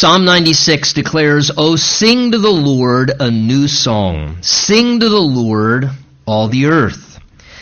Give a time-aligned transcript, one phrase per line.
[0.00, 4.36] Psalm 96 declares, Oh, sing to the Lord a new song.
[4.42, 5.90] Sing to the Lord,
[6.24, 7.18] all the earth.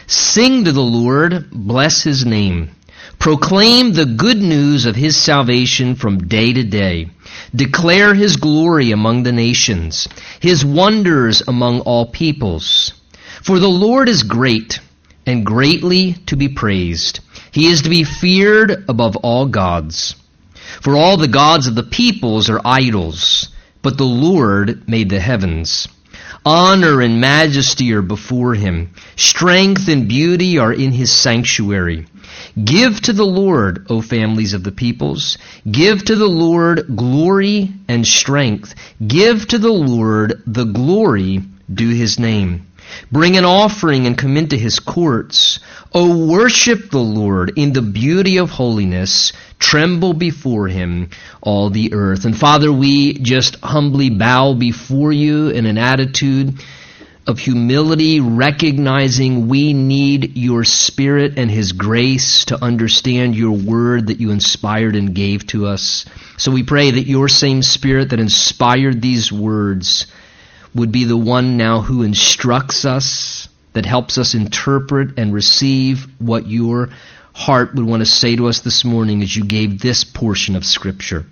[0.07, 2.73] Sing to the Lord, bless his name.
[3.19, 7.09] Proclaim the good news of his salvation from day to day.
[7.55, 10.07] Declare his glory among the nations,
[10.39, 12.93] his wonders among all peoples.
[13.43, 14.81] For the Lord is great
[15.25, 17.21] and greatly to be praised.
[17.51, 20.17] He is to be feared above all gods.
[20.81, 23.49] For all the gods of the peoples are idols,
[23.83, 25.89] but the Lord made the heavens.
[26.45, 28.91] Honor and majesty are before him.
[29.17, 32.07] Strength and beauty are in his sanctuary.
[32.63, 35.39] Give to the Lord, O families of the peoples.
[35.71, 38.75] Give to the Lord glory and strength.
[39.05, 42.67] Give to the Lord the glory due his name.
[43.11, 45.61] Bring an offering and come into his courts.
[45.93, 49.33] O worship the Lord in the beauty of holiness.
[49.59, 52.25] Tremble before him, all the earth.
[52.25, 56.59] And Father, we just humbly bow before you in an attitude
[57.27, 64.21] of humility, recognizing we need your Spirit and His grace to understand your word that
[64.21, 66.05] you inspired and gave to us.
[66.37, 70.07] So we pray that your same Spirit that inspired these words
[70.77, 76.47] would be the one now who instructs us, that helps us interpret and receive what
[76.47, 76.89] your
[77.35, 80.65] heart would want to say to us this morning as you gave this portion of
[80.65, 81.27] Scripture.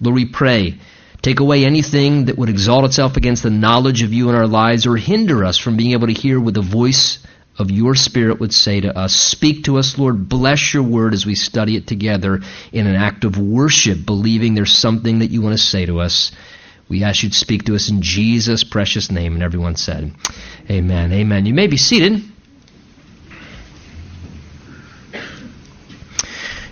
[0.00, 0.78] Lord, we pray
[1.26, 4.86] Take away anything that would exalt itself against the knowledge of you in our lives
[4.86, 7.18] or hinder us from being able to hear what the voice
[7.58, 9.12] of your Spirit would say to us.
[9.12, 10.28] Speak to us, Lord.
[10.28, 14.72] Bless your word as we study it together in an act of worship, believing there's
[14.72, 16.30] something that you want to say to us.
[16.88, 19.34] We ask you to speak to us in Jesus' precious name.
[19.34, 20.12] And everyone said,
[20.70, 21.12] Amen.
[21.12, 21.46] Amen.
[21.46, 22.22] You may be seated.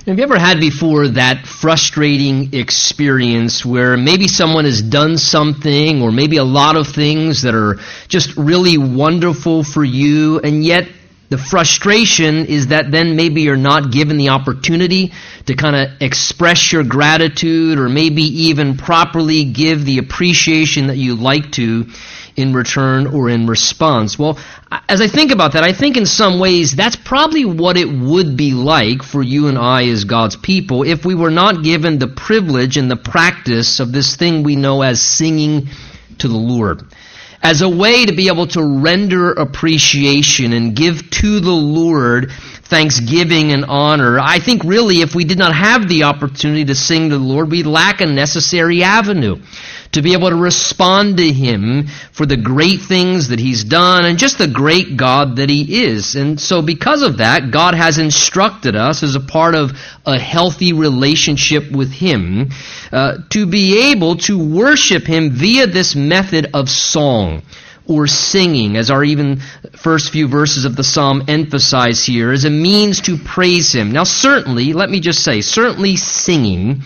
[0.07, 6.13] Have you ever had before that frustrating experience where maybe someone has done something or
[6.13, 10.89] maybe a lot of things that are just really wonderful for you and yet
[11.31, 15.13] the frustration is that then maybe you're not given the opportunity
[15.47, 21.17] to kind of express your gratitude or maybe even properly give the appreciation that you
[21.17, 21.87] like to
[22.37, 24.19] in return or in response.
[24.19, 24.39] Well,
[24.89, 28.37] as I think about that, I think in some ways that's probably what it would
[28.37, 32.09] be like for you and I as God's people if we were not given the
[32.09, 35.69] privilege and the practice of this thing we know as singing
[36.19, 36.83] to the Lord.
[37.45, 42.33] As a way to be able to render appreciation and give to the Lord
[42.65, 44.19] thanksgiving and honor.
[44.19, 47.51] I think really if we did not have the opportunity to sing to the Lord,
[47.51, 49.37] we lack a necessary avenue
[49.93, 54.19] to be able to respond to Him for the great things that He's done and
[54.19, 56.17] just the great God that He is.
[56.17, 59.71] And so because of that, God has instructed us as a part of
[60.05, 62.51] a healthy relationship with Him
[62.91, 67.43] uh, to be able to worship Him via this method of song
[67.87, 69.41] or singing, as our even
[69.73, 73.93] first few verses of the psalm emphasize here, as a means to praise Him.
[73.93, 76.83] Now, certainly, let me just say, certainly singing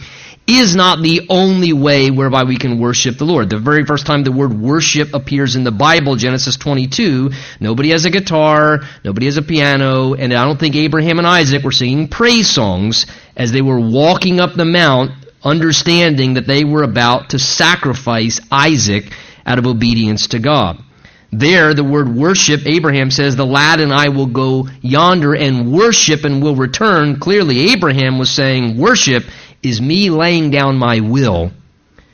[0.48, 3.50] is not the only way whereby we can worship the Lord.
[3.50, 7.30] The very first time the word worship appears in the Bible, Genesis 22,
[7.60, 11.62] nobody has a guitar, nobody has a piano, and I don't think Abraham and Isaac
[11.62, 13.04] were singing praise songs
[13.36, 15.10] as they were walking up the mount,
[15.44, 19.12] understanding that they were about to sacrifice Isaac
[19.44, 20.82] out of obedience to God.
[21.30, 26.24] There, the word worship, Abraham says, the lad and I will go yonder and worship
[26.24, 27.20] and will return.
[27.20, 29.24] Clearly, Abraham was saying worship
[29.62, 31.50] is me laying down my will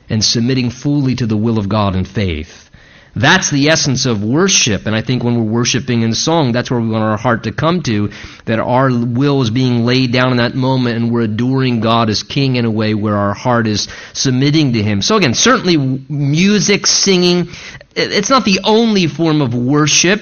[0.09, 2.69] and submitting fully to the will of God in faith.
[3.15, 4.85] That's the essence of worship.
[4.85, 7.53] And I think when we're worshiping in song, that's where we want our heart to
[7.53, 8.11] come to,
[8.43, 12.23] that our will is being laid down in that moment and we're adoring God as
[12.23, 15.01] King in a way where our heart is submitting to Him.
[15.01, 17.51] So again, certainly music, singing,
[17.95, 20.21] it's not the only form of worship,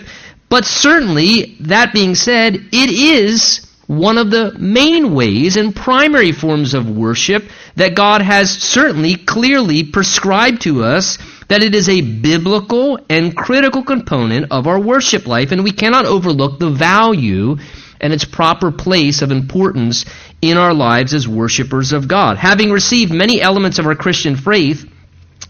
[0.50, 6.74] but certainly, that being said, it is one of the main ways and primary forms
[6.74, 7.44] of worship
[7.76, 11.18] that God has certainly clearly prescribed to us
[11.50, 16.06] that it is a biblical and critical component of our worship life, and we cannot
[16.06, 17.58] overlook the value
[18.00, 20.06] and its proper place of importance
[20.42, 22.38] in our lives as worshipers of God.
[22.38, 24.86] Having received many elements of our Christian faith,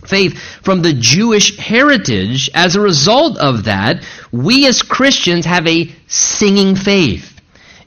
[0.07, 5.91] faith from the Jewish heritage, as a result of that, we as Christians have a
[6.07, 7.39] singing faith.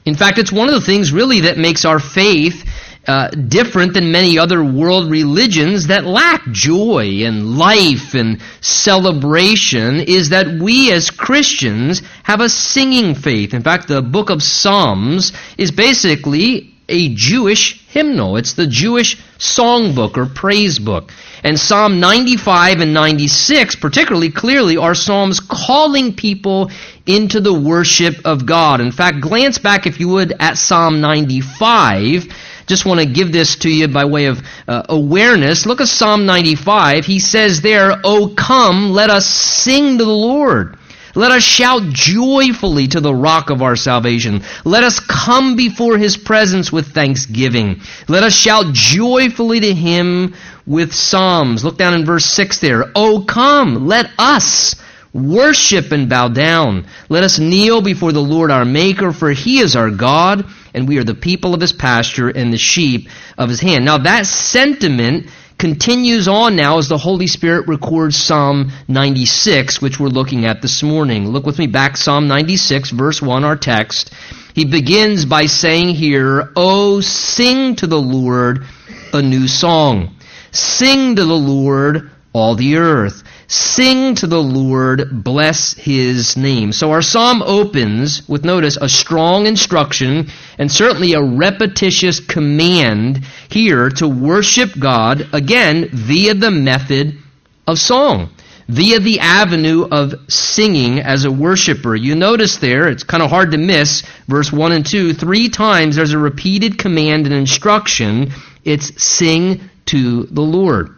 [0.05, 2.63] In fact, it's one of the things really that makes our faith
[3.07, 10.29] uh, different than many other world religions that lack joy and life and celebration is
[10.29, 13.53] that we as Christians have a singing faith.
[13.53, 18.37] In fact, the book of Psalms is basically a Jewish hymnal.
[18.37, 21.11] It's the Jewish songbook or praise book.
[21.43, 26.69] And Psalm 95 and 96, particularly clearly, are Psalms calling people
[27.07, 28.81] into the worship of God.
[28.81, 32.27] In fact, glance back, if you would, at Psalm 95.
[32.67, 35.65] Just want to give this to you by way of uh, awareness.
[35.65, 37.05] Look at Psalm 95.
[37.05, 40.77] He says there, Oh, come, let us sing to the Lord.
[41.17, 44.43] Let us shout joyfully to the rock of our salvation.
[44.63, 47.81] Let us come before his presence with thanksgiving.
[48.07, 50.35] Let us shout joyfully to him
[50.67, 51.65] with psalms.
[51.65, 52.91] Look down in verse 6 there.
[52.93, 54.75] Oh, come, let us
[55.11, 56.85] worship and bow down.
[57.09, 60.99] Let us kneel before the Lord our Maker, for he is our God, and we
[60.99, 63.09] are the people of his pasture and the sheep
[63.39, 63.85] of his hand.
[63.85, 70.07] Now, that sentiment continues on now as the Holy Spirit records Psalm 96, which we're
[70.07, 71.29] looking at this morning.
[71.29, 74.13] Look with me back, Psalm 96, verse 1, our text.
[74.53, 78.65] He begins by saying here, Oh, sing to the Lord
[79.13, 80.15] a new song.
[80.51, 83.23] Sing to the Lord all the earth.
[83.49, 86.73] Sing to the Lord, bless his name.
[86.73, 90.27] So our psalm opens with, notice, a strong instruction
[90.57, 97.19] and certainly a repetitious command here to worship God, again, via the method
[97.65, 98.31] of song,
[98.67, 101.95] via the avenue of singing as a worshiper.
[101.95, 105.95] You notice there, it's kind of hard to miss, verse 1 and 2, three times
[105.95, 108.33] there's a repeated command and instruction.
[108.65, 110.96] It's sing to the Lord.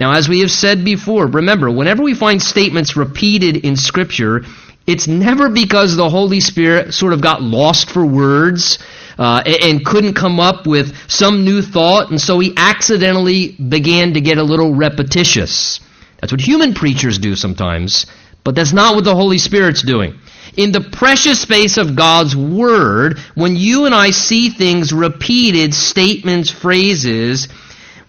[0.00, 4.46] Now, as we have said before, remember, whenever we find statements repeated in Scripture,
[4.86, 8.78] it's never because the Holy Spirit sort of got lost for words
[9.18, 14.22] uh, and couldn't come up with some new thought, and so he accidentally began to
[14.22, 15.80] get a little repetitious.
[16.18, 18.06] That's what human preachers do sometimes,
[18.42, 20.18] but that's not what the Holy Spirit's doing.
[20.56, 26.50] In the precious space of God's Word, when you and I see things repeated, statements,
[26.50, 27.48] phrases,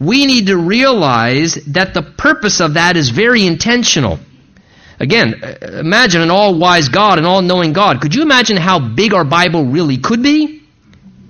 [0.02, 4.18] we need to realize that the purpose of that is very intentional.
[5.00, 8.02] Again, uh, imagine an all wise God, an all knowing God.
[8.02, 10.64] Could you imagine how big our Bible really could be?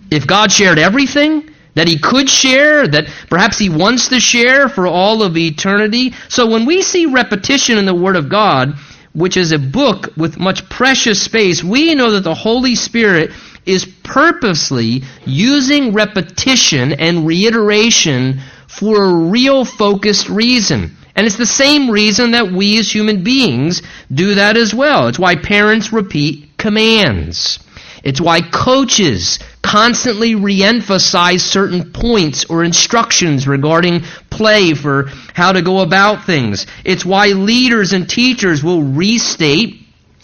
[0.10, 4.88] If God shared everything that He could share, that perhaps He wants to share for
[4.88, 6.14] all of eternity.
[6.30, 8.76] So when we see repetition in the Word of God,
[9.14, 13.32] which is a book with much precious space, we know that the Holy Spirit
[13.66, 18.40] is purposely using repetition and reiteration
[18.82, 20.98] for a real focused reason.
[21.16, 25.08] And it's the same reason that we as human beings do that as well.
[25.08, 27.60] It's why parents repeat commands.
[28.04, 34.02] It's why coaches constantly reemphasize certain points or instructions regarding
[34.32, 36.66] play for how to go about things.
[36.84, 39.78] It's why leaders and teachers will restate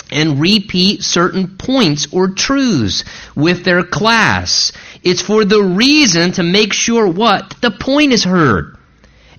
[0.09, 3.03] and repeat certain points or truths
[3.35, 4.71] with their class.
[5.03, 7.55] It's for the reason to make sure what?
[7.61, 8.77] The point is heard.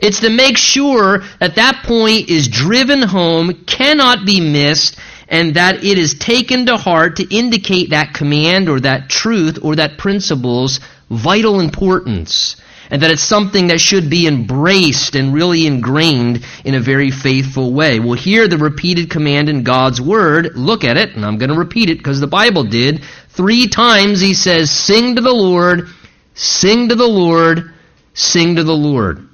[0.00, 4.96] It's to make sure that that point is driven home, cannot be missed,
[5.28, 9.76] and that it is taken to heart to indicate that command or that truth or
[9.76, 12.56] that principle's vital importance
[12.90, 17.72] and that it's something that should be embraced and really ingrained in a very faithful
[17.72, 18.00] way.
[18.00, 20.56] Well, hear the repeated command in God's Word.
[20.56, 23.02] Look at it, and I'm going to repeat it because the Bible did.
[23.30, 25.88] Three times he says, Sing to the Lord,
[26.34, 27.72] sing to the Lord,
[28.14, 29.28] sing to the Lord.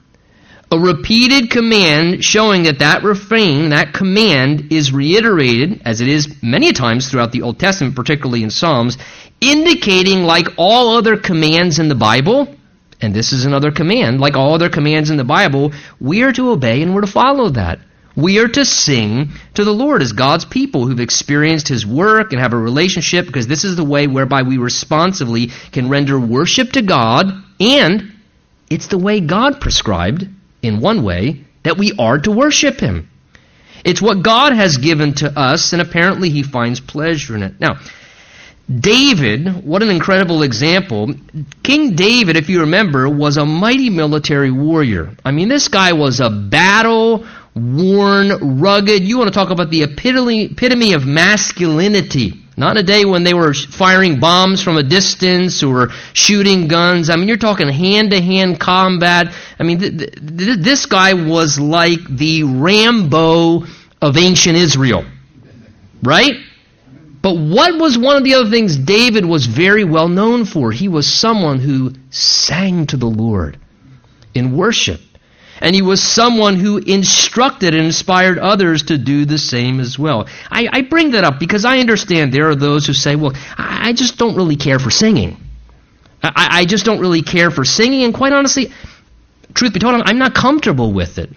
[0.72, 6.73] A repeated command showing that that refrain, that command, is reiterated, as it is many
[6.73, 8.99] times throughout the Old Testament, particularly in Psalms,
[9.40, 12.56] indicating, like all other commands in the Bible,
[13.04, 16.50] and this is another command, like all other commands in the Bible, we are to
[16.50, 17.78] obey and we're to follow that.
[18.16, 22.40] We are to sing to the Lord as God's people who've experienced His work and
[22.40, 26.82] have a relationship because this is the way whereby we responsively can render worship to
[26.82, 27.26] God
[27.61, 28.12] and
[28.70, 30.26] it's the way God prescribed,
[30.62, 33.11] in one way, that we are to worship Him.
[33.84, 37.61] It's what God has given to us and apparently He finds pleasure in it.
[37.61, 37.78] Now,
[38.73, 41.11] David, what an incredible example.
[41.62, 45.14] King David, if you remember, was a mighty military warrior.
[45.25, 49.04] I mean, this guy was a battle worn, rugged.
[49.04, 52.40] You want to talk about the epitome, of masculinity.
[52.56, 57.11] Not a day when they were firing bombs from a distance or shooting guns.
[57.11, 59.35] I mean, you're talking hand to hand combat.
[59.59, 63.64] I mean, th- th- this guy was like the Rambo
[64.00, 65.04] of ancient Israel.
[66.02, 66.37] Right?
[67.25, 70.71] But what was one of the other things David was very well known for?
[70.71, 73.59] He was someone who sang to the Lord
[74.35, 75.00] in worship.
[75.59, 80.28] And he was someone who instructed and inspired others to do the same as well.
[80.50, 83.95] I, I bring that up because I understand there are those who say, well, I
[83.95, 85.38] just don't really care for singing.
[86.23, 88.71] I, I just don't really care for singing, and quite honestly,
[89.54, 91.31] truth be told, I'm not comfortable with it.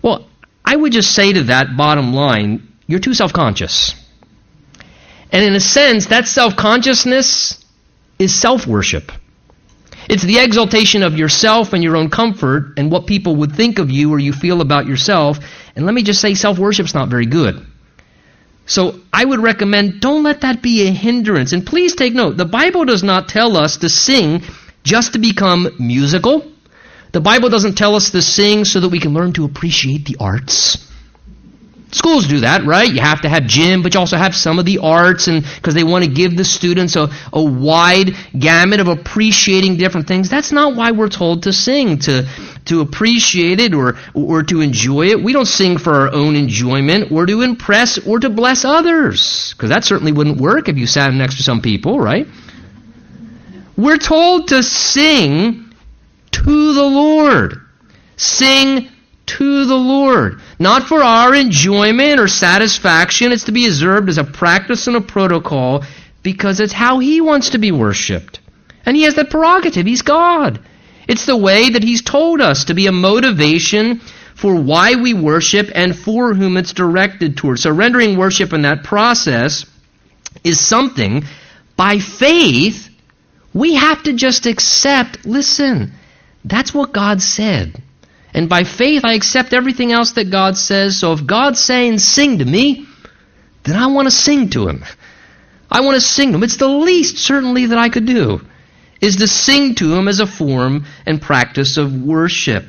[0.00, 0.28] Well,
[0.64, 3.96] I would just say to that bottom line, you're too self conscious.
[5.30, 7.64] And in a sense, that self consciousness
[8.18, 9.12] is self worship.
[10.08, 13.90] It's the exaltation of yourself and your own comfort and what people would think of
[13.90, 15.38] you or you feel about yourself.
[15.76, 17.64] And let me just say, self worship's not very good.
[18.64, 21.52] So I would recommend don't let that be a hindrance.
[21.52, 24.42] And please take note the Bible does not tell us to sing
[24.82, 26.50] just to become musical.
[27.12, 30.16] The Bible doesn't tell us to sing so that we can learn to appreciate the
[30.20, 30.87] arts.
[31.90, 32.86] Schools do that, right?
[32.86, 35.74] You have to have gym, but you also have some of the arts, and because
[35.74, 40.28] they want to give the students a, a wide gamut of appreciating different things.
[40.28, 42.28] That's not why we're told to sing, to
[42.66, 45.22] to appreciate it or or to enjoy it.
[45.22, 49.70] We don't sing for our own enjoyment or to impress or to bless others, because
[49.70, 52.26] that certainly wouldn't work if you sat next to some people, right?
[53.78, 55.72] We're told to sing
[56.32, 57.62] to the Lord.
[58.16, 58.90] Sing
[59.28, 60.40] to the Lord.
[60.58, 63.32] Not for our enjoyment or satisfaction.
[63.32, 65.84] It's to be observed as a practice and a protocol
[66.22, 68.40] because it's how He wants to be worshiped.
[68.84, 69.86] And He has that prerogative.
[69.86, 70.60] He's God.
[71.06, 74.00] It's the way that He's told us to be a motivation
[74.34, 77.62] for why we worship and for whom it's directed towards.
[77.62, 79.66] So rendering worship in that process
[80.44, 81.24] is something
[81.76, 82.88] by faith
[83.54, 85.24] we have to just accept.
[85.24, 85.92] Listen,
[86.44, 87.82] that's what God said.
[88.34, 90.98] And by faith, I accept everything else that God says.
[90.98, 92.86] So if God's saying, sing to me,
[93.64, 94.84] then I want to sing to him.
[95.70, 96.42] I want to sing to him.
[96.42, 98.40] It's the least, certainly, that I could do,
[99.00, 102.64] is to sing to him as a form and practice of worship.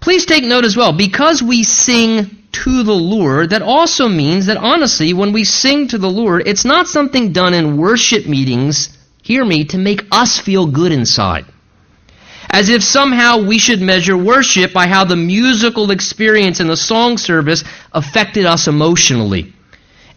[0.00, 4.56] Please take note as well, because we sing to the Lord, that also means that
[4.56, 9.44] honestly, when we sing to the Lord, it's not something done in worship meetings, hear
[9.44, 11.44] me, to make us feel good inside
[12.50, 17.18] as if somehow we should measure worship by how the musical experience and the song
[17.18, 19.52] service affected us emotionally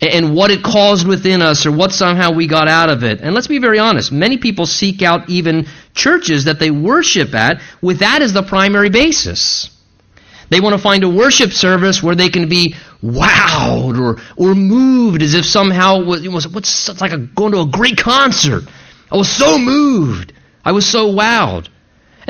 [0.02, 3.22] and what it caused within us or what somehow we got out of it.
[3.22, 7.62] And let's be very honest, many people seek out even churches that they worship at
[7.82, 9.70] with that as the primary basis.
[10.50, 15.22] They want to find a worship service where they can be wowed or, or moved
[15.22, 18.64] as if somehow it was like a, going to a great concert.
[19.10, 20.34] I was so moved.
[20.66, 21.70] I was so wowed.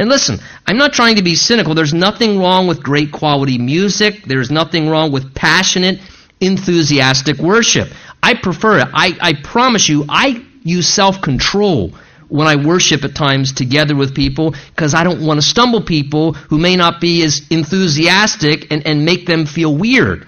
[0.02, 1.76] And listen, I'm not trying to be cynical.
[1.76, 4.24] There's nothing wrong with great quality music.
[4.24, 6.00] There's nothing wrong with passionate,
[6.40, 7.88] enthusiastic worship.
[8.24, 8.88] I prefer it.
[8.92, 11.94] I, I promise you, I use self control
[12.30, 16.34] when I worship at times together with people because I don't want to stumble people
[16.34, 20.28] who may not be as enthusiastic and, and make them feel weird.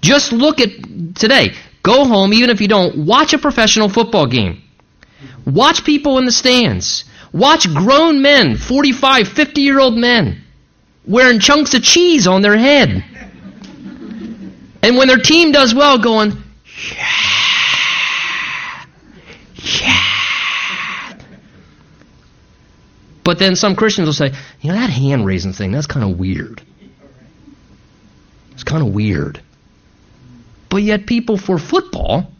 [0.00, 0.70] Just look at
[1.14, 1.52] today.
[1.82, 4.62] Go home, even if you don't, watch a professional football game.
[5.44, 7.04] Watch people in the stands.
[7.32, 10.42] Watch grown men, 45, 50 year old men,
[11.06, 13.04] wearing chunks of cheese on their head.
[14.82, 16.32] And when their team does well, going,
[16.96, 17.16] yeah,
[19.56, 20.16] yeah.
[23.24, 26.16] But then some Christians will say, you know, that hand raising thing, that's kind of
[26.16, 26.62] weird.
[28.52, 29.40] It's kind of weird.
[30.68, 32.30] But yet, people for football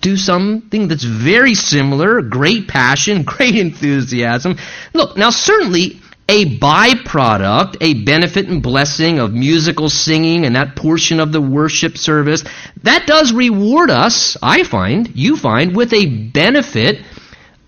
[0.00, 4.56] do something that's very similar, great passion, great enthusiasm.
[4.94, 11.20] Look, now certainly a byproduct, a benefit and blessing of musical singing and that portion
[11.20, 12.42] of the worship service,
[12.82, 17.00] that does reward us, I find, you find, with a benefit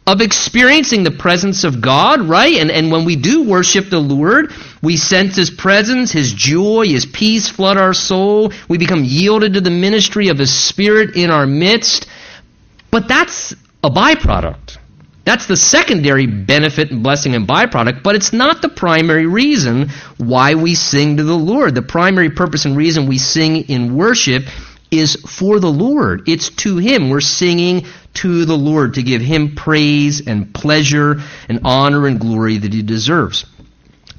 [0.09, 2.55] of experiencing the presence of God, right?
[2.55, 7.05] And, and when we do worship the Lord, we sense His presence, His joy, His
[7.05, 8.53] peace flood our soul.
[8.69, 12.07] We become yielded to the ministry of His Spirit in our midst.
[12.91, 14.79] But that's a byproduct.
[15.25, 20.55] That's the secondary benefit and blessing and byproduct, but it's not the primary reason why
[20.55, 21.75] we sing to the Lord.
[21.75, 24.45] The primary purpose and reason we sing in worship
[24.91, 26.29] is for the Lord.
[26.29, 27.11] It's to Him.
[27.11, 32.57] We're singing to the Lord to give Him praise and pleasure and honor and glory
[32.57, 33.45] that He deserves.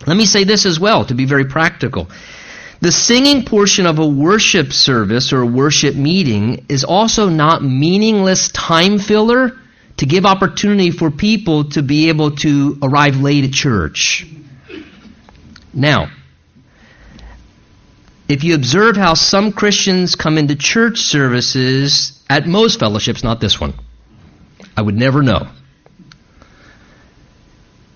[0.06, 2.10] Let me say this as well to be very practical.
[2.82, 9.00] The singing portion of a worship service or worship meeting is also not meaningless time
[9.00, 9.52] filler
[9.98, 14.26] to give opportunity for people to be able to arrive late at church.
[15.74, 16.10] Now,
[18.30, 23.60] if you observe how some Christians come into church services at most fellowships, not this
[23.60, 23.74] one,
[24.78, 25.50] I would never know.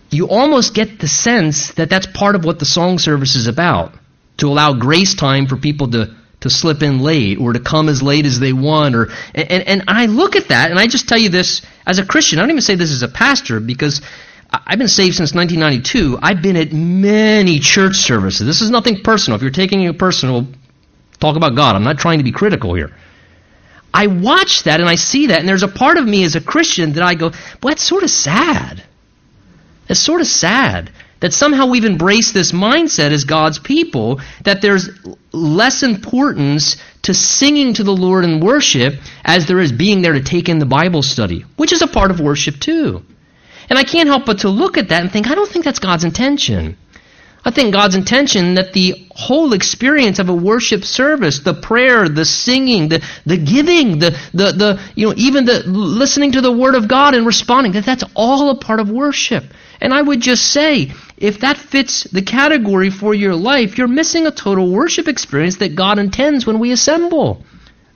[0.09, 3.93] You almost get the sense that that's part of what the song service is about
[4.37, 8.01] to allow grace time for people to, to slip in late or to come as
[8.01, 11.17] late as they want or and, and I look at that and I just tell
[11.17, 12.39] you this as a Christian.
[12.39, 14.01] I don't even say this as a pastor because
[14.51, 16.19] I've been saved since 1992.
[16.21, 18.45] I've been at many church services.
[18.45, 19.35] This is nothing personal.
[19.35, 20.47] If you're taking it personal,
[21.19, 21.75] talk about God.
[21.75, 22.95] I'm not trying to be critical here.
[23.93, 26.41] I watch that and I see that, and there's a part of me as a
[26.41, 27.29] Christian that I go,
[27.61, 28.83] boy, that's sort of sad.
[29.87, 30.91] It's sort of sad
[31.23, 34.89] that somehow we've embraced this mindset as God's people that there's
[35.31, 40.21] less importance to singing to the Lord in worship as there is being there to
[40.21, 43.05] take in the Bible study, which is a part of worship too.
[43.69, 45.79] And I can't help but to look at that and think, I don't think that's
[45.79, 46.75] God's intention.
[47.45, 52.25] I think God's intention that the whole experience of a worship service, the prayer, the
[52.25, 56.75] singing, the, the giving, the, the, the, you know, even the listening to the Word
[56.75, 59.45] of God and responding, that that's all a part of worship.
[59.83, 64.25] And I would just say, if that fits the category for your life, you're missing
[64.25, 67.43] a total worship experience that God intends when we assemble.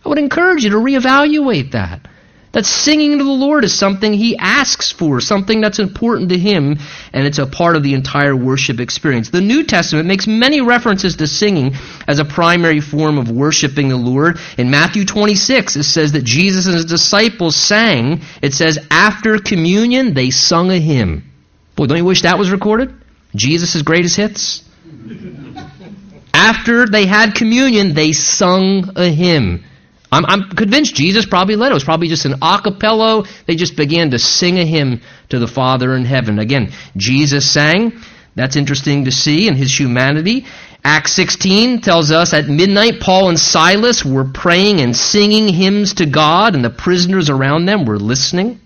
[0.05, 2.05] I would encourage you to reevaluate that.
[2.51, 6.77] That singing to the Lord is something He asks for, something that's important to Him,
[7.13, 9.29] and it's a part of the entire worship experience.
[9.29, 11.75] The New Testament makes many references to singing
[12.05, 14.39] as a primary form of worshiping the Lord.
[14.57, 18.23] In Matthew 26, it says that Jesus and His disciples sang.
[18.41, 21.26] It says, after communion, they sung a hymn.
[21.77, 22.93] Boy, don't you wish that was recorded?
[23.35, 24.63] Jesus' greatest hits?
[26.33, 29.63] After they had communion, they sung a hymn.
[30.11, 31.71] I'm, I'm, convinced Jesus probably led it.
[31.71, 33.25] It was probably just an a cappella.
[33.45, 36.39] They just began to sing a hymn to the Father in heaven.
[36.39, 38.01] Again, Jesus sang.
[38.35, 40.45] That's interesting to see in his humanity.
[40.83, 46.05] Acts 16 tells us at midnight, Paul and Silas were praying and singing hymns to
[46.05, 48.61] God, and the prisoners around them were listening.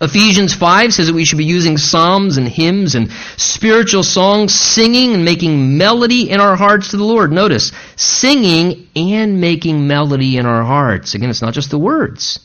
[0.00, 5.14] Ephesians 5 says that we should be using psalms and hymns and spiritual songs, singing
[5.14, 7.32] and making melody in our hearts to the Lord.
[7.32, 11.14] Notice, singing and making melody in our hearts.
[11.14, 12.40] Again, it's not just the words.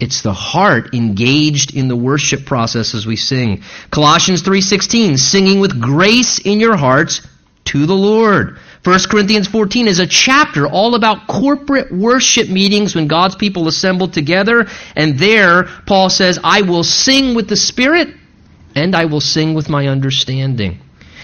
[0.00, 3.62] It's the heart engaged in the worship process as we sing.
[3.90, 7.20] Colossians 3:16, singing with grace in your hearts
[7.66, 8.58] to the Lord.
[8.84, 14.08] 1 Corinthians 14 is a chapter all about corporate worship meetings when God's people assemble
[14.08, 14.66] together.
[14.96, 18.08] And there, Paul says, I will sing with the Spirit
[18.74, 20.80] and I will sing with my understanding.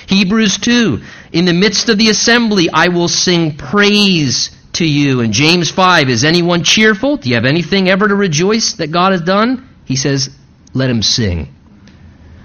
[0.06, 1.02] Hebrews 2,
[1.32, 5.20] in the midst of the assembly, I will sing praise to you.
[5.20, 7.16] And James 5, is anyone cheerful?
[7.16, 9.68] Do you have anything ever to rejoice that God has done?
[9.84, 10.30] He says,
[10.74, 11.52] let him sing.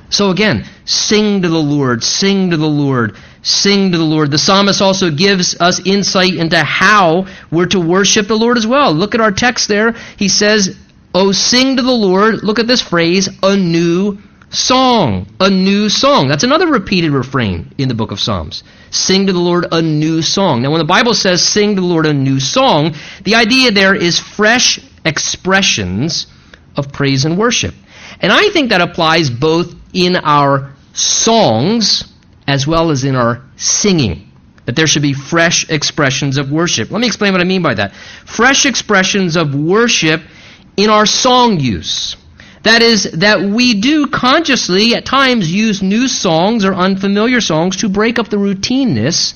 [0.09, 4.31] So again, sing to the Lord, sing to the Lord sing to the Lord.
[4.31, 8.91] The psalmist also gives us insight into how we're to worship the Lord as well.
[8.93, 9.91] Look at our text there.
[10.17, 10.77] He says,
[11.13, 14.17] Oh, sing to the Lord, look at this phrase, a new
[14.49, 15.27] song.
[15.39, 16.27] A new song.
[16.27, 18.63] That's another repeated refrain in the book of Psalms.
[18.89, 20.61] Sing to the Lord a new song.
[20.61, 23.95] Now, when the Bible says sing to the Lord a new song, the idea there
[23.95, 26.27] is fresh expressions
[26.75, 27.75] of praise and worship.
[28.19, 32.12] And I think that applies both in our songs
[32.47, 34.29] as well as in our singing.
[34.65, 36.89] That there should be fresh expressions of worship.
[36.89, 37.93] Let me explain what I mean by that.
[38.25, 40.21] Fresh expressions of worship
[40.77, 42.15] in our song use.
[42.63, 47.89] That is, that we do consciously at times use new songs or unfamiliar songs to
[47.89, 49.33] break up the routineness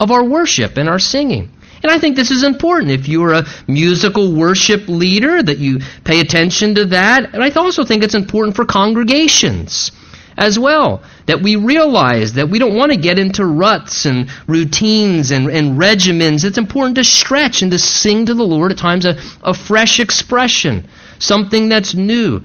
[0.00, 1.50] of our worship and our singing.
[1.82, 2.90] And I think this is important.
[2.90, 7.32] If you're a musical worship leader, that you pay attention to that.
[7.32, 9.92] And I also think it's important for congregations
[10.36, 11.02] as well.
[11.26, 15.78] That we realize that we don't want to get into ruts and routines and, and
[15.78, 16.44] regimens.
[16.44, 20.00] It's important to stretch and to sing to the Lord at times a, a fresh
[20.00, 22.42] expression, something that's new.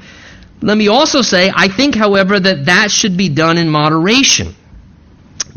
[0.61, 4.55] Let me also say, I think, however, that that should be done in moderation.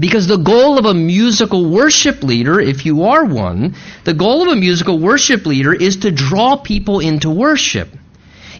[0.01, 4.49] Because the goal of a musical worship leader, if you are one, the goal of
[4.49, 7.89] a musical worship leader is to draw people into worship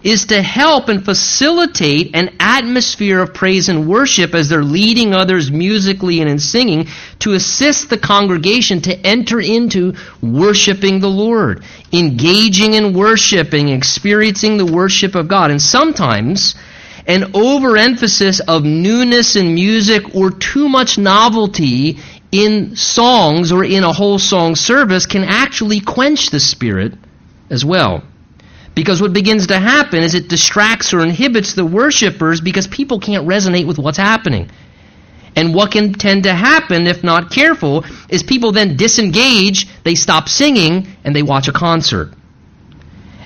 [0.05, 5.51] is to help and facilitate an atmosphere of praise and worship as they're leading others
[5.51, 6.87] musically and in singing
[7.19, 14.67] to assist the congregation to enter into worshiping the Lord, engaging in worshiping, experiencing the
[14.67, 15.51] worship of God.
[15.51, 16.55] And sometimes
[17.07, 21.99] an overemphasis of newness in music or too much novelty
[22.31, 26.93] in songs or in a whole song service can actually quench the spirit
[27.49, 28.03] as well.
[28.75, 33.27] Because what begins to happen is it distracts or inhibits the worshipers because people can't
[33.27, 34.51] resonate with what's happening.
[35.37, 40.29] And what can tend to happen, if not careful, is people then disengage, they stop
[40.29, 42.13] singing, and they watch a concert.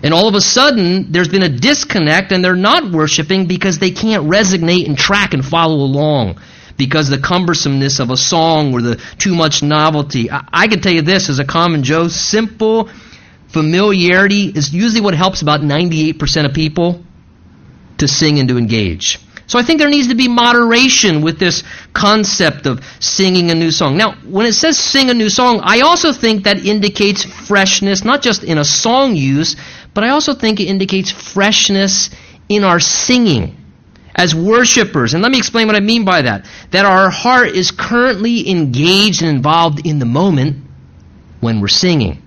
[0.02, 3.90] And all of a sudden, there's been a disconnect, and they're not worshiping because they
[3.90, 6.38] can't resonate and track and follow along
[6.76, 10.30] because the cumbersomeness of a song or the too much novelty.
[10.30, 12.88] I, I can tell you this as a common Joe, simple
[13.48, 17.04] familiarity is usually what helps about 98% of people
[17.98, 19.18] to sing and to engage.
[19.48, 23.70] So I think there needs to be moderation with this concept of singing a new
[23.70, 23.96] song.
[23.96, 28.20] Now, when it says sing a new song, I also think that indicates freshness, not
[28.20, 29.56] just in a song use,
[29.94, 32.10] but I also think it indicates freshness
[32.50, 33.56] in our singing
[34.14, 35.14] as worshipers.
[35.14, 36.44] And let me explain what I mean by that.
[36.72, 40.62] That our heart is currently engaged and involved in the moment
[41.40, 42.22] when we're singing.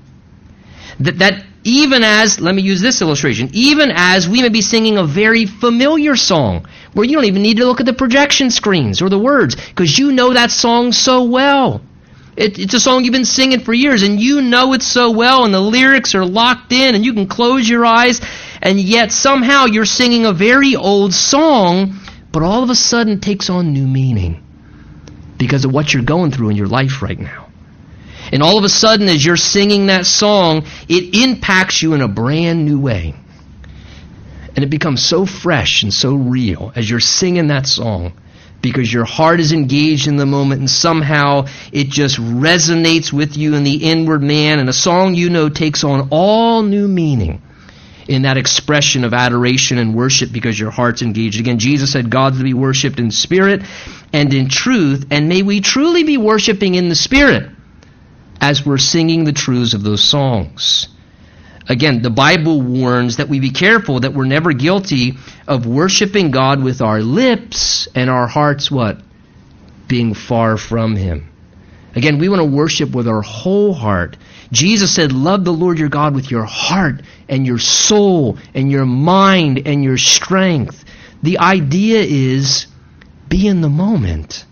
[1.01, 4.97] That, that even as, let me use this illustration, even as we may be singing
[4.97, 9.01] a very familiar song, where you don't even need to look at the projection screens
[9.01, 11.81] or the words, because you know that song so well.
[12.37, 15.45] It, it's a song you've been singing for years, and you know it so well,
[15.45, 18.21] and the lyrics are locked in, and you can close your eyes,
[18.61, 21.99] and yet somehow you're singing a very old song,
[22.31, 24.43] but all of a sudden takes on new meaning
[25.37, 27.40] because of what you're going through in your life right now.
[28.31, 32.07] And all of a sudden, as you're singing that song, it impacts you in a
[32.07, 33.13] brand new way.
[34.55, 38.13] And it becomes so fresh and so real as you're singing that song
[38.61, 43.55] because your heart is engaged in the moment and somehow it just resonates with you
[43.55, 47.41] in the inward man and a song you know takes on all new meaning
[48.07, 51.39] in that expression of adoration and worship because your heart's engaged.
[51.39, 53.61] Again, Jesus said God's to be worshiped in spirit
[54.11, 57.49] and in truth, and may we truly be worshiping in the spirit
[58.41, 60.87] as we're singing the truths of those songs.
[61.69, 65.13] Again, the Bible warns that we be careful that we're never guilty
[65.47, 68.99] of worshiping God with our lips and our hearts what?
[69.87, 71.29] Being far from Him.
[71.95, 74.17] Again, we want to worship with our whole heart.
[74.51, 78.85] Jesus said, Love the Lord your God with your heart and your soul and your
[78.85, 80.83] mind and your strength.
[81.21, 82.67] The idea is
[83.29, 84.45] be in the moment.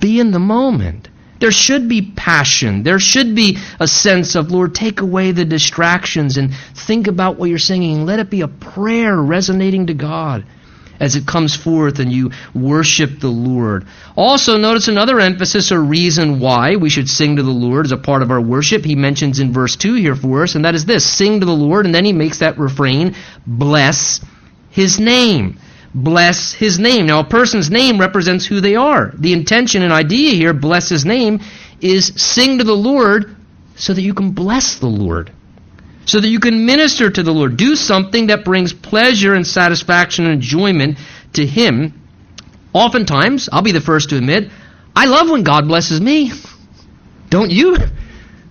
[0.00, 1.03] Be in the moment.
[1.44, 2.84] There should be passion.
[2.84, 7.50] There should be a sense of, Lord, take away the distractions and think about what
[7.50, 8.06] you're singing.
[8.06, 10.46] Let it be a prayer resonating to God
[10.98, 13.86] as it comes forth and you worship the Lord.
[14.16, 17.98] Also, notice another emphasis or reason why we should sing to the Lord as a
[17.98, 18.82] part of our worship.
[18.82, 21.52] He mentions in verse 2 here for us, and that is this sing to the
[21.52, 24.24] Lord, and then he makes that refrain bless
[24.70, 25.58] his name.
[25.94, 27.06] Bless his name.
[27.06, 29.12] Now, a person's name represents who they are.
[29.16, 31.40] The intention and idea here, bless his name,
[31.80, 33.36] is sing to the Lord
[33.76, 35.30] so that you can bless the Lord
[36.06, 37.56] so that you can minister to the Lord.
[37.56, 40.98] Do something that brings pleasure and satisfaction and enjoyment
[41.34, 42.00] to Him.
[42.72, 44.50] Oftentimes, I'll be the first to admit,
[44.94, 46.32] I love when God blesses me.
[47.30, 47.76] Don't you?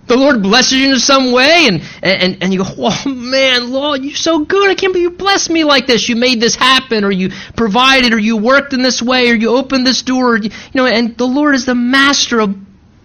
[0.06, 4.04] The Lord blesses you in some way, and, and, and you go, oh man, Lord,
[4.04, 4.70] you're so good.
[4.70, 6.08] I can't believe you blessed me like this.
[6.08, 9.56] You made this happen, or you provided, or you worked in this way, or you
[9.56, 10.34] opened this door.
[10.34, 12.54] Or, you know, and the Lord is the master of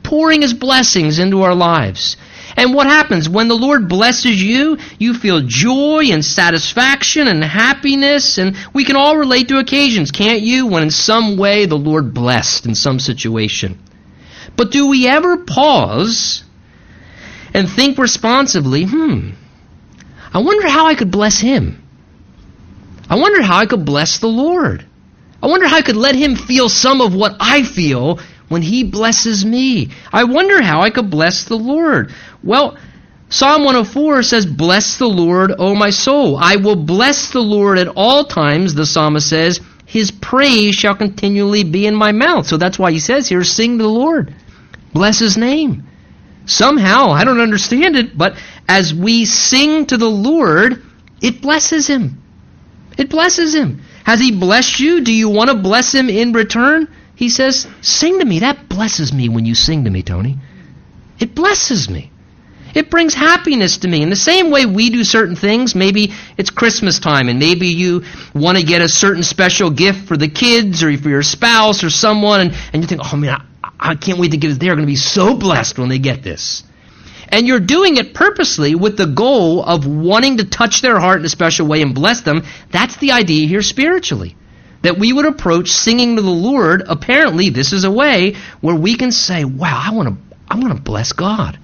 [0.03, 2.17] pouring His blessings into our lives.
[2.57, 3.29] And what happens?
[3.29, 8.37] When the Lord blesses you, you feel joy and satisfaction and happiness.
[8.37, 10.67] And we can all relate to occasions, can't you?
[10.67, 13.79] When in some way the Lord blessed in some situation.
[14.57, 16.43] But do we ever pause
[17.53, 19.31] and think responsively, hmm,
[20.33, 21.83] I wonder how I could bless him?
[23.09, 24.85] I wonder how I could bless the Lord.
[25.41, 28.83] I wonder how I could let him feel some of what I feel when he
[28.83, 29.89] blesses me.
[30.11, 32.13] I wonder how I could bless the Lord.
[32.43, 32.77] Well,
[33.29, 36.37] Psalm 104 says, Bless the Lord, O my soul.
[36.37, 39.61] I will bless the Lord at all times, the psalmist says.
[39.85, 42.47] His praise shall continually be in my mouth.
[42.47, 44.33] So that's why he says here, Sing to the Lord.
[44.93, 45.88] Bless his name.
[46.49, 48.35] Somehow, I don't understand it, but
[48.67, 50.83] as we sing to the Lord,
[51.21, 52.23] it blesses him.
[52.97, 53.83] It blesses him.
[54.03, 55.01] Has he blessed you?
[55.01, 56.87] Do you want to bless him in return?
[57.15, 58.39] He says, Sing to me.
[58.39, 60.37] That blesses me when you sing to me, Tony.
[61.19, 62.11] It blesses me.
[62.73, 64.01] It brings happiness to me.
[64.01, 68.03] In the same way we do certain things, maybe it's Christmas time and maybe you
[68.33, 71.91] want to get a certain special gift for the kids or for your spouse or
[71.91, 73.48] someone and, and you think, oh man,
[73.79, 74.59] I, can't wait to get it.
[74.59, 76.63] They're going to be so blessed when they get this.
[77.29, 81.25] And you're doing it purposely with the goal of wanting to touch their heart in
[81.25, 82.43] a special way and bless them.
[82.71, 84.35] That's the idea here spiritually.
[84.81, 86.83] That we would approach singing to the Lord.
[86.87, 90.75] Apparently, this is a way where we can say, wow, I want to, I want
[90.75, 91.59] to bless God.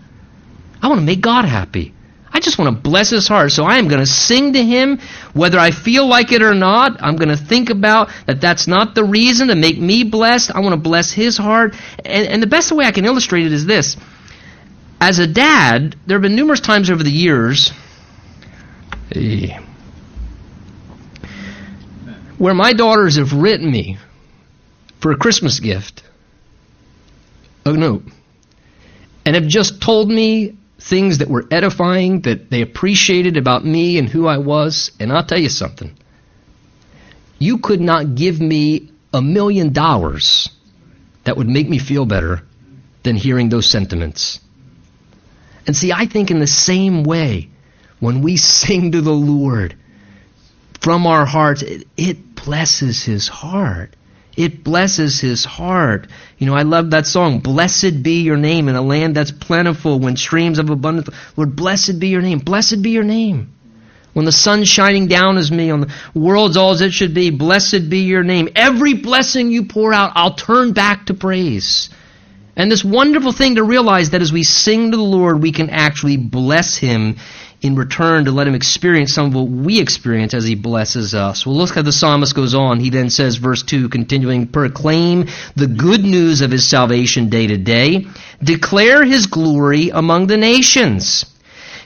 [0.82, 1.94] I want to make God happy.
[2.36, 3.54] I just want to bless his heart.
[3.54, 5.00] So I am going to sing to him
[5.32, 7.02] whether I feel like it or not.
[7.02, 10.52] I'm going to think about that that's not the reason to make me blessed.
[10.54, 11.76] I want to bless his heart.
[12.04, 13.96] And, and the best way I can illustrate it is this.
[15.00, 17.72] As a dad, there have been numerous times over the years
[19.14, 19.58] eh,
[22.38, 23.98] where my daughters have written me
[25.00, 26.04] for a Christmas gift
[27.66, 28.04] a note
[29.26, 34.08] and have just told me things that were edifying, that they appreciated about me and
[34.08, 34.92] who I was.
[35.00, 35.98] And I'll tell you something.
[37.40, 40.50] You could not give me a million dollars
[41.24, 42.44] that would make me feel better
[43.04, 44.40] than hearing those sentiments.
[45.66, 47.50] And see, I think in the same way,
[48.00, 49.76] when we sing to the Lord
[50.82, 53.96] from our hearts, it, it blesses His heart.
[54.36, 56.08] It blesses his heart.
[56.38, 60.00] You know, I love that song, Blessed be your name in a land that's plentiful
[60.00, 61.10] when streams of abundance.
[61.38, 62.40] Lord, blessed be your name.
[62.40, 63.54] Blessed be your name.
[64.14, 67.32] When the sun's shining down as me on the world's all as it should be,
[67.32, 68.50] blessed be your name.
[68.56, 71.90] Every blessing you pour out, I'll turn back to praise.
[72.56, 75.70] And this wonderful thing to realize that as we sing to the Lord, we can
[75.70, 77.18] actually bless him
[77.66, 81.46] in return to let him experience some of what we experience as he blesses us.
[81.46, 82.80] Well, look how the psalmist goes on.
[82.80, 87.58] He then says, verse 2, continuing, proclaim the good news of his salvation day to
[87.58, 88.06] day,
[88.44, 91.26] declare his glory among the nations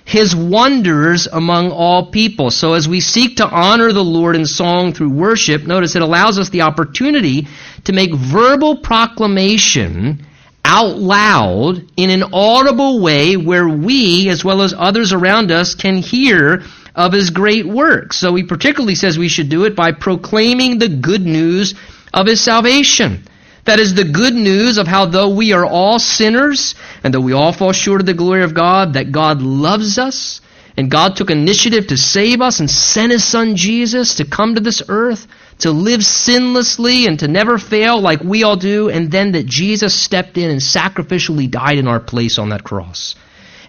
[0.05, 2.49] his wonders among all people.
[2.49, 6.39] So as we seek to honor the Lord in song through worship, notice it allows
[6.39, 7.47] us the opportunity
[7.83, 10.25] to make verbal proclamation
[10.69, 15.97] out loud in an audible way where we, as well as others around us, can
[15.97, 16.61] hear
[16.93, 18.17] of his great works.
[18.17, 21.73] So he particularly says we should do it by proclaiming the good news
[22.13, 23.23] of his salvation.
[23.65, 27.33] That is the good news of how though we are all sinners and though we
[27.33, 30.39] all fall short of the glory of God, that God loves us
[30.77, 34.61] and God took initiative to save us and sent his son Jesus to come to
[34.61, 35.27] this earth
[35.59, 39.93] to live sinlessly and to never fail like we all do, and then that Jesus
[39.93, 43.15] stepped in and sacrificially died in our place on that cross.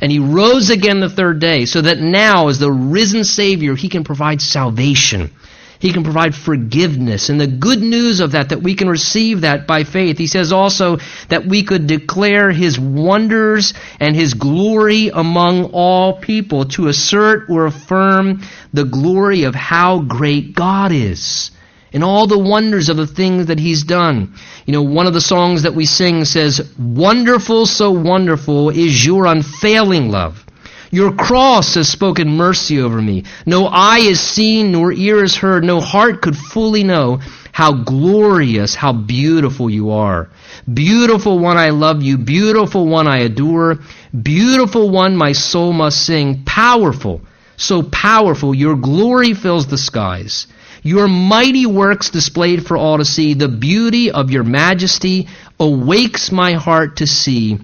[0.00, 3.88] And he rose again the third day, so that now, as the risen Savior, he
[3.88, 5.31] can provide salvation.
[5.79, 7.29] He can provide forgiveness.
[7.29, 10.18] And the good news of that, that we can receive that by faith.
[10.18, 10.98] He says also
[11.29, 17.64] that we could declare his wonders and his glory among all people to assert or
[17.64, 18.42] affirm
[18.74, 21.50] the glory of how great God is
[21.92, 24.35] and all the wonders of the things that he's done.
[24.66, 29.26] You know, one of the songs that we sing says, Wonderful, so wonderful is your
[29.26, 30.44] unfailing love.
[30.92, 33.24] Your cross has spoken mercy over me.
[33.46, 37.20] No eye has seen, nor ear has heard, no heart could fully know
[37.53, 40.31] how glorious, how beautiful you are.
[40.72, 42.18] Beautiful one, I love you.
[42.18, 43.81] Beautiful one, I adore.
[44.20, 46.42] Beautiful one, my soul must sing.
[46.44, 47.22] Powerful,
[47.57, 50.46] so powerful, your glory fills the skies.
[50.82, 56.54] Your mighty works displayed for all to see, the beauty of your majesty awakes my
[56.54, 57.58] heart to see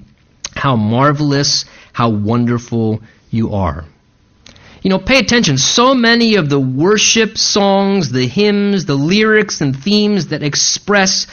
[0.54, 3.00] how marvelous, how wonderful
[3.30, 3.84] you are.
[4.82, 5.58] You know, pay attention.
[5.58, 11.26] So many of the worship songs, the hymns, the lyrics and themes that express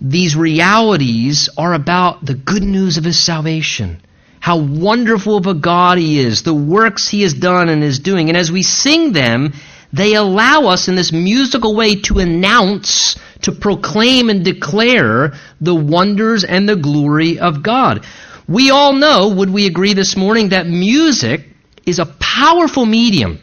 [0.00, 4.02] these realities are about the good news of his salvation.
[4.40, 8.28] How wonderful of a God he is, the works he has done and is doing.
[8.28, 9.54] And as we sing them,
[9.94, 16.42] they allow us in this musical way to announce, to proclaim and declare the wonders
[16.42, 18.04] and the glory of God.
[18.48, 21.46] We all know, would we agree this morning, that music
[21.86, 23.38] is a powerful medium.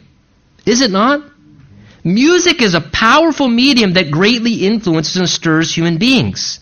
[0.66, 1.22] Is it not?
[2.04, 6.60] Music is a powerful medium that greatly influences and stirs human beings.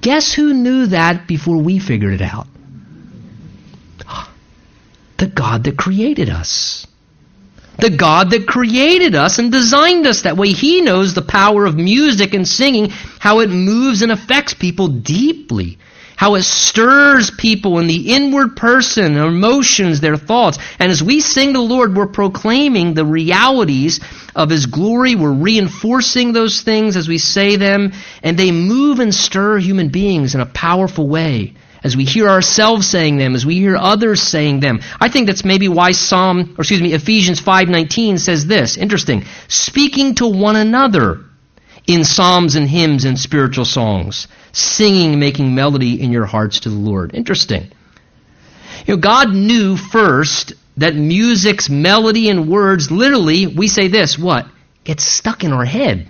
[0.00, 2.48] Guess who knew that before we figured it out?
[5.18, 6.84] The God that created us
[7.82, 10.50] the God that created us and designed us that way.
[10.50, 15.78] He knows the power of music and singing, how it moves and affects people deeply,
[16.16, 20.58] how it stirs people in the inward person, their emotions, their thoughts.
[20.78, 23.98] And as we sing the Lord, we're proclaiming the realities
[24.36, 25.16] of His glory.
[25.16, 27.92] We're reinforcing those things as we say them,
[28.22, 32.88] and they move and stir human beings in a powerful way as we hear ourselves
[32.88, 34.80] saying them, as we hear others saying them.
[35.00, 38.76] I think that's maybe why Psalm, or excuse me, Ephesians 5:19 says this.
[38.76, 39.24] Interesting.
[39.48, 41.20] Speaking to one another
[41.86, 46.76] in psalms and hymns and spiritual songs, singing, making melody in your hearts to the
[46.76, 47.14] Lord.
[47.14, 47.70] Interesting.
[48.86, 54.46] You know, God knew first that music's melody and words, literally, we say this, what?
[54.84, 56.08] Gets stuck in our head.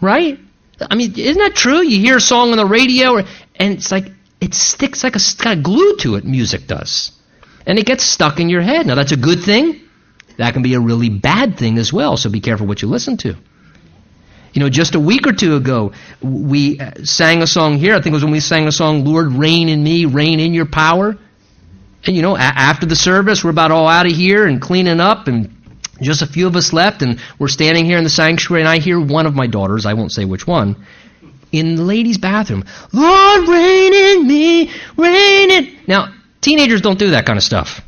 [0.00, 0.38] Right?
[0.80, 1.82] I mean, isn't that true?
[1.82, 3.26] You hear a song on the radio, and
[3.74, 4.06] it's like,
[4.44, 7.12] it sticks like a kind of glue to it, music does.
[7.66, 8.86] And it gets stuck in your head.
[8.86, 9.80] Now, that's a good thing.
[10.36, 13.16] That can be a really bad thing as well, so be careful what you listen
[13.18, 13.34] to.
[14.52, 17.94] You know, just a week or two ago, we uh, sang a song here.
[17.94, 20.54] I think it was when we sang a song, Lord, reign in me, reign in
[20.54, 21.16] your power.
[22.04, 25.00] And, you know, a- after the service, we're about all out of here and cleaning
[25.00, 25.56] up, and
[26.02, 28.78] just a few of us left, and we're standing here in the sanctuary, and I
[28.78, 30.84] hear one of my daughters, I won't say which one,
[31.58, 32.64] in the ladies' bathroom.
[32.92, 35.78] Lord, reign in me, reign in.
[35.86, 37.80] Now, teenagers don't do that kind of stuff.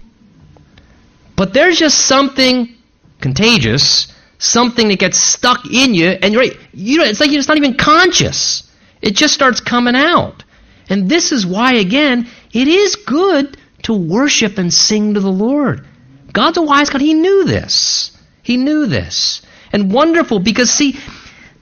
[1.36, 2.74] But there's just something
[3.20, 7.38] contagious, something that gets stuck in you, and you're right, you know, it's like you're
[7.38, 8.70] just not even conscious.
[9.02, 10.44] It just starts coming out.
[10.88, 15.86] And this is why, again, it is good to worship and sing to the Lord.
[16.32, 17.00] God's a wise God.
[17.00, 18.16] He knew this.
[18.42, 19.42] He knew this.
[19.72, 20.98] And wonderful because, see,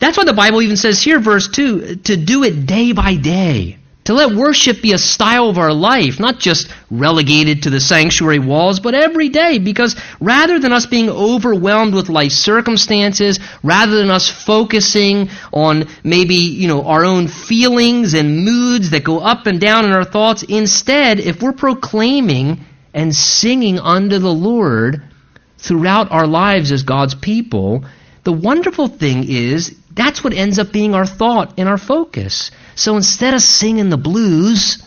[0.04, 3.78] that's why the Bible even says here, verse 2, to do it day by day.
[4.04, 8.38] To let worship be a style of our life, not just relegated to the sanctuary
[8.38, 9.58] walls, but every day.
[9.58, 16.34] Because rather than us being overwhelmed with life circumstances, rather than us focusing on maybe,
[16.34, 20.42] you know, our own feelings and moods that go up and down in our thoughts,
[20.42, 22.60] instead, if we're proclaiming
[22.92, 25.02] and singing unto the Lord
[25.56, 27.86] throughout our lives as God's people,
[28.24, 32.50] the wonderful thing is that's what ends up being our thought and our focus.
[32.74, 34.82] So instead of singing the blues,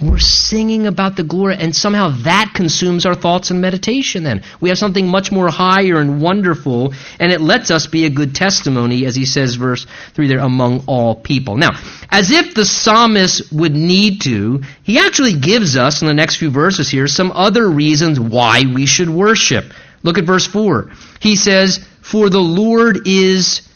[0.00, 4.42] we're singing about the glory, and somehow that consumes our thoughts and meditation then.
[4.58, 8.34] We have something much more higher and wonderful, and it lets us be a good
[8.34, 11.58] testimony, as he says, verse 3 there, among all people.
[11.58, 11.72] Now,
[12.08, 16.50] as if the psalmist would need to, he actually gives us, in the next few
[16.50, 19.66] verses here, some other reasons why we should worship.
[20.02, 20.90] Look at verse 4.
[21.20, 23.68] He says, For the Lord is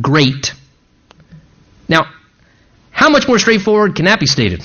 [0.00, 0.52] great.
[1.88, 2.06] Now,
[2.90, 4.62] how much more straightforward can that be stated?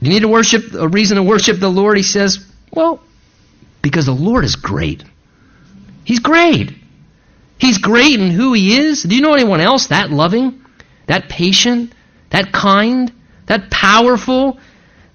[0.00, 2.38] You need to worship, a reason to worship the Lord, he says,
[2.72, 3.00] well,
[3.82, 5.02] because the Lord is great.
[6.04, 6.72] He's great.
[7.58, 9.02] He's great in who he is.
[9.02, 10.64] Do you know anyone else that loving,
[11.06, 11.92] that patient,
[12.30, 13.12] that kind,
[13.46, 14.58] that powerful,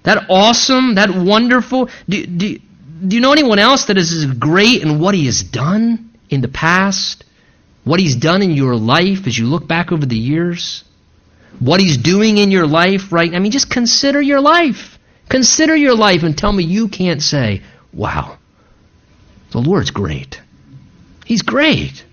[0.02, 1.88] that awesome, that wonderful?
[2.08, 2.58] Do, do,
[3.06, 6.40] do you know anyone else that is as great in what he has done in
[6.40, 7.24] the past?
[7.84, 10.84] What he's done in your life as you look back over the years?
[11.58, 14.98] what he's doing in your life right I mean, just consider your life.
[15.28, 18.36] Consider your life and tell me you can't say, wow,
[19.52, 20.40] the Lord's great.
[21.24, 22.04] He's great.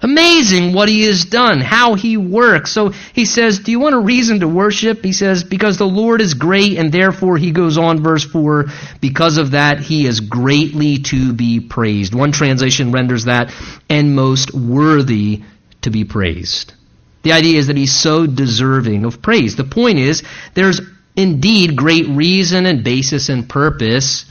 [0.00, 2.70] Amazing what he has done, how he works.
[2.70, 5.02] So he says, Do you want a reason to worship?
[5.02, 8.66] He says, Because the Lord is great, and therefore he goes on, verse 4,
[9.00, 12.14] because of that he is greatly to be praised.
[12.14, 13.52] One translation renders that,
[13.90, 15.42] and most worthy
[15.82, 16.74] to be praised.
[17.22, 19.56] The idea is that he's so deserving of praise.
[19.56, 20.22] The point is,
[20.54, 20.80] there's
[21.16, 24.26] indeed great reason and basis and purpose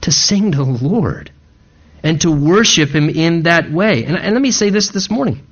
[0.00, 1.30] to sing to the Lord
[2.02, 4.04] and to worship him in that way.
[4.04, 5.46] And, and let me say this this morning.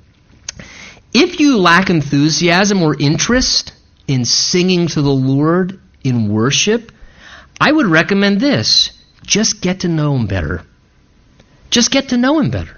[1.13, 3.73] If you lack enthusiasm or interest
[4.07, 6.91] in singing to the Lord in worship,
[7.59, 8.91] I would recommend this.
[9.23, 10.63] Just get to know him better.
[11.69, 12.77] Just get to know him better.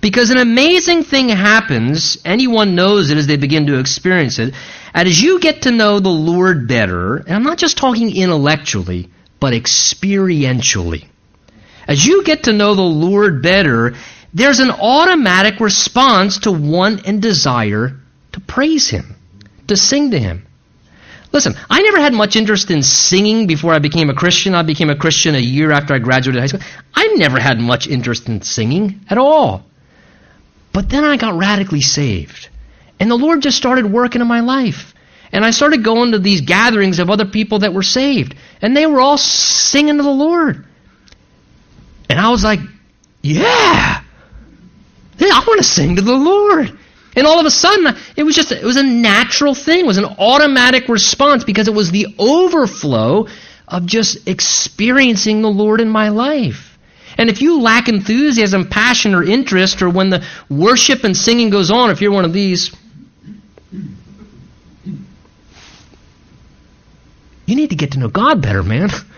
[0.00, 4.54] Because an amazing thing happens, anyone knows it as they begin to experience it,
[4.92, 9.10] and as you get to know the Lord better, and I'm not just talking intellectually,
[9.40, 11.06] but experientially.
[11.86, 13.94] As you get to know the Lord better,
[14.32, 17.96] there's an automatic response to want and desire
[18.32, 19.14] to praise Him,
[19.68, 20.46] to sing to Him.
[21.32, 24.54] Listen, I never had much interest in singing before I became a Christian.
[24.54, 26.60] I became a Christian a year after I graduated high school.
[26.94, 29.64] I never had much interest in singing at all.
[30.72, 32.48] But then I got radically saved.
[33.00, 34.94] And the Lord just started working in my life.
[35.32, 38.36] And I started going to these gatherings of other people that were saved.
[38.62, 40.64] And they were all singing to the Lord.
[42.14, 42.60] And I was like,
[43.22, 44.00] yeah,
[45.20, 46.78] I want to sing to the Lord.
[47.16, 49.80] And all of a sudden, it was just, it was a natural thing.
[49.80, 53.26] It was an automatic response because it was the overflow
[53.66, 56.78] of just experiencing the Lord in my life.
[57.18, 61.72] And if you lack enthusiasm, passion, or interest, or when the worship and singing goes
[61.72, 62.72] on, if you're one of these,
[67.44, 68.90] you need to get to know God better, man.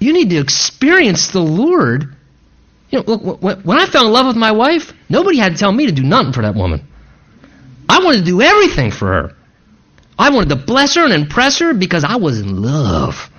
[0.00, 2.16] You need to experience the Lord.
[2.90, 5.70] You know, look, when I fell in love with my wife, nobody had to tell
[5.70, 6.88] me to do nothing for that woman.
[7.88, 9.36] I wanted to do everything for her.
[10.18, 13.30] I wanted to bless her and impress her because I was in love.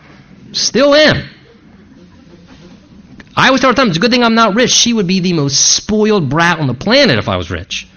[0.53, 1.29] Still am.
[3.35, 4.71] I always tell her, it's a good thing I'm not rich.
[4.71, 7.87] She would be the most spoiled brat on the planet if I was rich.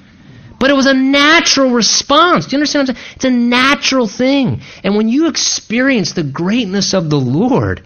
[0.59, 2.47] But it was a natural response.
[2.47, 3.15] Do you understand what I'm saying?
[3.17, 4.63] It's a natural thing.
[4.83, 7.83] And when you experience the greatness of the Lord,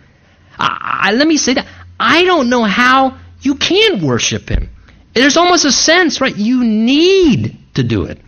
[0.58, 1.66] I, I, let me say that.
[2.00, 4.70] I don't know how you can worship Him.
[5.14, 6.36] There's almost a sense, right?
[6.36, 8.20] You need to do it.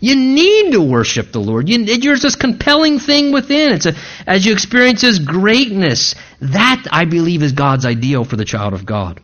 [0.00, 1.68] You need to worship the Lord.
[1.68, 3.72] You, there's this compelling thing within.
[3.72, 3.94] It's a,
[4.26, 6.14] as you experience His greatness.
[6.40, 9.20] That, I believe, is God's ideal for the child of God.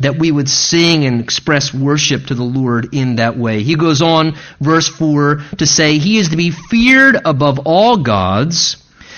[0.00, 3.62] that we would sing and express worship to the Lord in that way.
[3.62, 8.76] He goes on, verse 4, to say, He is to be feared above all gods,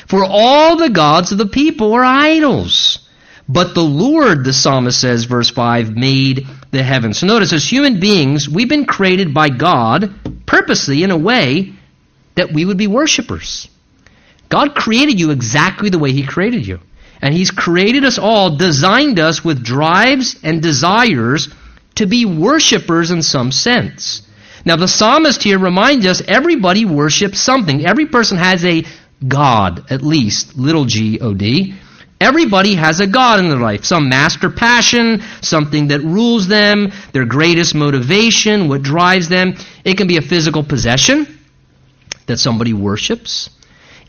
[0.08, 3.08] for all the gods of the people are idols.
[3.48, 7.18] But the Lord, the psalmist says, verse 5, made the heavens.
[7.18, 10.12] So notice, as human beings, we've been created by God
[10.44, 11.72] purposely in a way
[12.34, 13.68] that we would be worshipers.
[14.48, 16.80] God created you exactly the way He created you.
[17.20, 21.48] And He's created us all, designed us with drives and desires
[21.96, 24.22] to be worshipers in some sense.
[24.64, 27.86] Now, the psalmist here reminds us everybody worships something.
[27.86, 28.84] Every person has a
[29.26, 31.74] God, at least, little g O D.
[32.20, 33.84] Everybody has a God in their life.
[33.84, 39.54] Some master passion, something that rules them, their greatest motivation, what drives them.
[39.84, 41.38] It can be a physical possession
[42.26, 43.50] that somebody worships.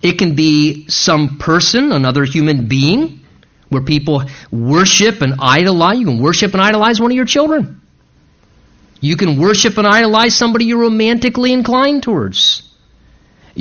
[0.01, 3.19] It can be some person, another human being,
[3.69, 5.99] where people worship and idolize.
[5.99, 7.81] You can worship and idolize one of your children.
[9.01, 12.68] You can worship and idolize somebody you're romantically inclined towards.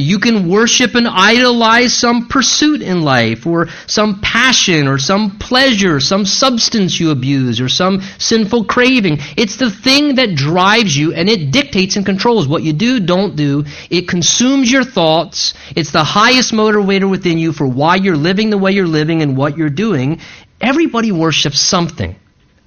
[0.00, 5.98] You can worship and idolize some pursuit in life, or some passion, or some pleasure,
[5.98, 9.18] some substance you abuse, or some sinful craving.
[9.36, 13.34] It's the thing that drives you, and it dictates and controls what you do, don't
[13.34, 13.64] do.
[13.90, 15.54] It consumes your thoughts.
[15.74, 19.36] It's the highest motivator within you for why you're living the way you're living and
[19.36, 20.20] what you're doing.
[20.60, 22.14] Everybody worships something.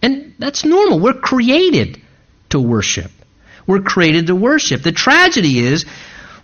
[0.01, 0.99] And that's normal.
[0.99, 2.01] We're created
[2.49, 3.09] to worship.
[3.65, 4.82] We're created to worship.
[4.82, 5.86] The tragedy is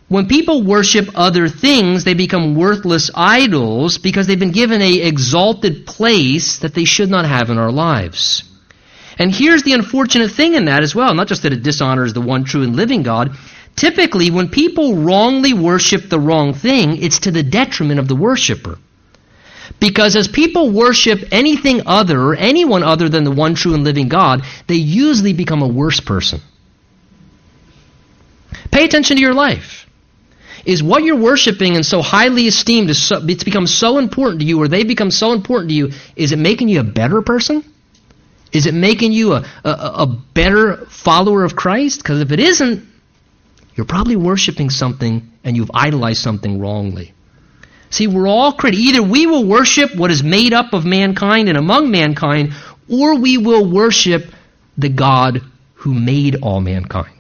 [0.10, 5.86] when people worship other things, they become worthless idols because they've been given a exalted
[5.86, 8.44] place that they should not have in our lives.
[9.20, 12.22] And here's the unfortunate thing in that as well, not just that it dishonors the
[12.22, 13.36] one true and living God.
[13.76, 18.80] Typically, when people wrongly worship the wrong thing, it's to the detriment of the worshiper.
[19.80, 24.44] Because as people worship anything other anyone other than the one true and living God,
[24.68, 26.40] they usually become a worse person.
[28.72, 29.87] Pay attention to your life
[30.68, 34.46] is what you're worshiping and so highly esteemed, is so, it's become so important to
[34.46, 37.64] you, or they become so important to you, is it making you a better person?
[38.52, 42.00] Is it making you a, a, a better follower of Christ?
[42.00, 42.86] Because if it isn't,
[43.76, 47.14] you're probably worshiping something and you've idolized something wrongly.
[47.90, 48.82] See, we're all created.
[48.82, 52.54] Either we will worship what is made up of mankind and among mankind,
[52.90, 54.34] or we will worship
[54.78, 55.42] the God
[55.76, 57.17] who made all mankind.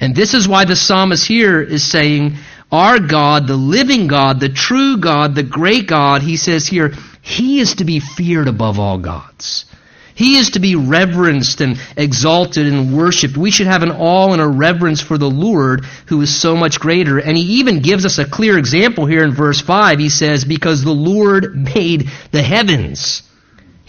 [0.00, 2.36] And this is why the psalmist here is saying,
[2.72, 7.60] Our God, the living God, the true God, the great God, he says here, He
[7.60, 9.66] is to be feared above all gods.
[10.14, 13.38] He is to be reverenced and exalted and worshiped.
[13.38, 16.78] We should have an awe and a reverence for the Lord who is so much
[16.78, 17.18] greater.
[17.18, 19.98] And he even gives us a clear example here in verse 5.
[19.98, 23.22] He says, Because the Lord made the heavens.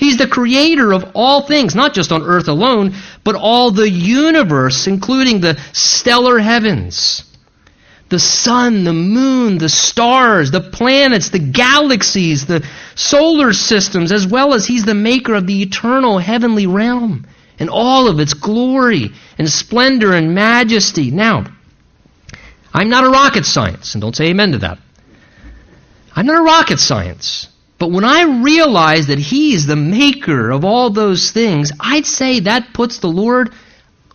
[0.02, 4.88] He's the creator of all things, not just on earth alone, but all the universe,
[4.88, 7.24] including the stellar heavens.
[8.10, 14.56] The sun, the moon, the stars, the planets, the galaxies, the solar systems, as well
[14.56, 17.28] as He's the maker of the eternal heavenly realm
[17.60, 21.12] and all of its glory and splendor and majesty.
[21.12, 21.45] Now,
[22.74, 24.80] I'm not a rocket science, and don't say amen to that.
[26.16, 27.49] I'm not a rocket science.
[27.82, 32.73] But when I realize that He's the maker of all those things, I'd say that
[32.73, 33.53] puts the Lord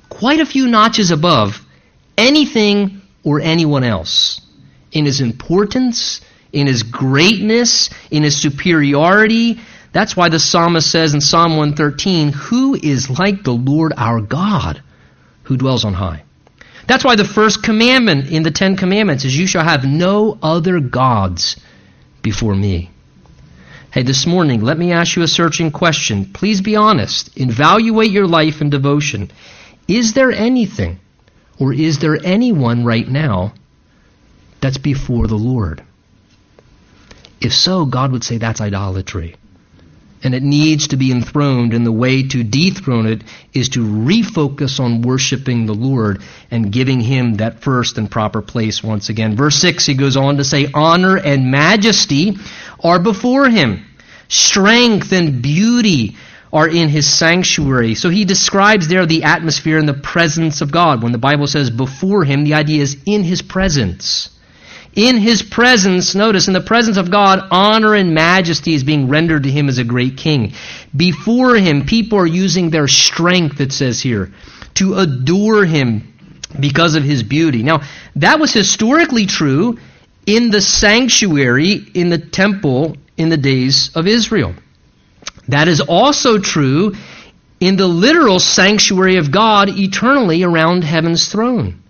[0.08, 1.66] quite a few notches above
[2.16, 4.40] anything or anyone else
[4.92, 6.20] in His importance,
[6.52, 9.58] in His greatness, in His superiority.
[9.90, 14.80] That's why the psalmist says in Psalm 113, Who is like the Lord our God
[15.42, 16.22] who dwells on high?
[16.86, 20.78] That's why the first commandment in the Ten Commandments is, You shall have no other
[20.78, 21.56] gods
[22.22, 22.90] before me.
[23.96, 26.30] Hey, this morning, let me ask you a searching question.
[26.34, 27.30] Please be honest.
[27.40, 29.30] Evaluate your life and devotion.
[29.88, 31.00] Is there anything,
[31.58, 33.54] or is there anyone right now
[34.60, 35.82] that's before the Lord?
[37.40, 39.36] If so, God would say that's idolatry.
[40.26, 43.22] And it needs to be enthroned, and the way to dethrone it
[43.54, 46.20] is to refocus on worshiping the Lord
[46.50, 49.36] and giving Him that first and proper place once again.
[49.36, 52.38] Verse 6, he goes on to say, Honor and majesty
[52.82, 53.86] are before Him.
[54.26, 56.16] Strength and beauty
[56.52, 57.94] are in his sanctuary.
[57.94, 61.02] So he describes there the atmosphere and the presence of God.
[61.02, 64.35] When the Bible says before him, the idea is in his presence.
[64.96, 69.42] In his presence, notice, in the presence of God, honor and majesty is being rendered
[69.42, 70.54] to him as a great king.
[70.96, 74.32] Before him, people are using their strength, it says here,
[74.76, 76.14] to adore him
[76.58, 77.62] because of his beauty.
[77.62, 77.82] Now,
[78.16, 79.78] that was historically true
[80.24, 84.54] in the sanctuary, in the temple in the days of Israel.
[85.48, 86.94] That is also true
[87.60, 91.82] in the literal sanctuary of God eternally around heaven's throne.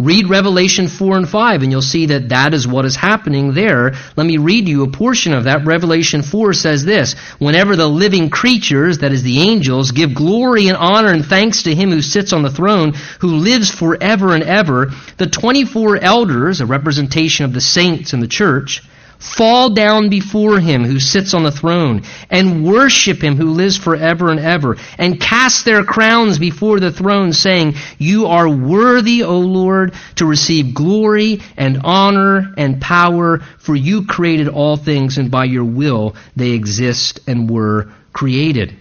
[0.00, 3.92] Read Revelation 4 and 5, and you'll see that that is what is happening there.
[4.16, 5.66] Let me read you a portion of that.
[5.66, 10.78] Revelation 4 says this Whenever the living creatures, that is the angels, give glory and
[10.78, 14.90] honor and thanks to him who sits on the throne, who lives forever and ever,
[15.18, 18.82] the 24 elders, a representation of the saints in the church,
[19.20, 24.30] fall down before him who sits on the throne and worship him who lives forever
[24.30, 29.94] and ever and cast their crowns before the throne saying, You are worthy, O Lord,
[30.16, 35.64] to receive glory and honor and power for you created all things and by your
[35.64, 38.74] will they exist and were created.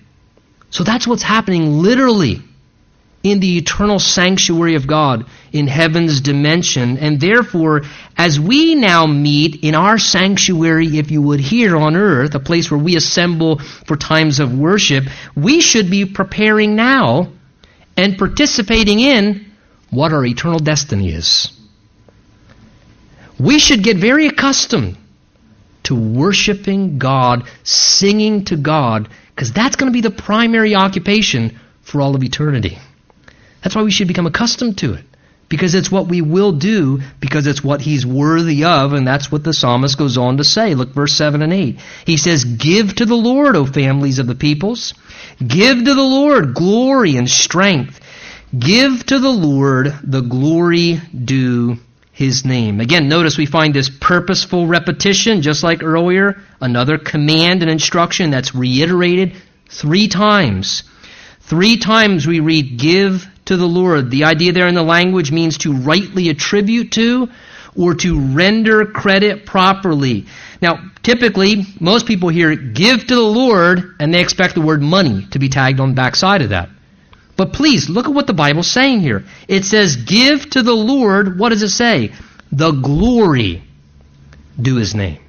[0.70, 2.42] So that's what's happening literally
[3.22, 6.98] in the eternal sanctuary of God in heaven's dimension.
[6.98, 7.82] And therefore,
[8.18, 12.72] as we now meet in our sanctuary, if you would, here on earth, a place
[12.72, 15.06] where we assemble for times of worship,
[15.36, 17.32] we should be preparing now
[17.98, 19.52] and participating in
[19.90, 21.52] what our eternal destiny is.
[23.38, 24.98] We should get very accustomed
[25.84, 32.02] to worshiping God, singing to God, because that's going to be the primary occupation for
[32.02, 32.78] all of eternity.
[33.62, 35.06] That's why we should become accustomed to it.
[35.50, 39.44] Because it's what we will do, because it's what he's worthy of, and that's what
[39.44, 40.76] the psalmist goes on to say.
[40.76, 41.80] Look, verse 7 and 8.
[42.06, 44.94] He says, Give to the Lord, O families of the peoples.
[45.46, 48.00] Give to the Lord glory and strength.
[48.58, 51.78] Give to the Lord the glory due
[52.20, 52.82] his name.
[52.82, 58.54] Again, notice we find this purposeful repetition, just like earlier, another command and instruction that's
[58.54, 59.34] reiterated
[59.70, 60.84] three times.
[61.40, 64.12] Three times we read, Give to the Lord.
[64.12, 67.30] The idea there in the language means to rightly attribute to
[67.76, 70.28] or to render credit properly.
[70.62, 75.26] Now, typically, most people hear give to the Lord and they expect the word money
[75.32, 76.70] to be tagged on the backside of that.
[77.38, 79.24] But please, look at what the Bible's saying here.
[79.48, 82.12] It says, give to the Lord, what does it say?
[82.52, 83.64] The glory
[84.62, 85.20] due his name.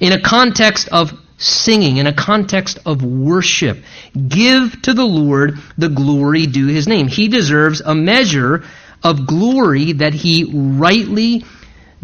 [0.00, 1.12] In a context of
[1.44, 3.78] singing, in a context of worship.
[4.28, 7.08] Give to the Lord the glory due his name.
[7.08, 8.64] He deserves a measure
[9.02, 11.44] of glory that he rightly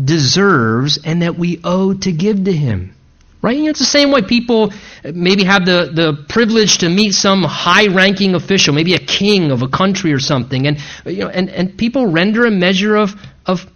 [0.03, 2.95] deserves and that we owe to give to him.
[3.43, 3.59] Right?
[3.59, 4.70] it's the same way people
[5.03, 9.62] maybe have the, the privilege to meet some high ranking official, maybe a king of
[9.62, 13.14] a country or something, and, you know, and, and people render a measure of,
[13.47, 13.66] of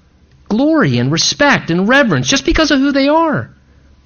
[0.51, 3.54] glory and respect and reverence just because of who they are.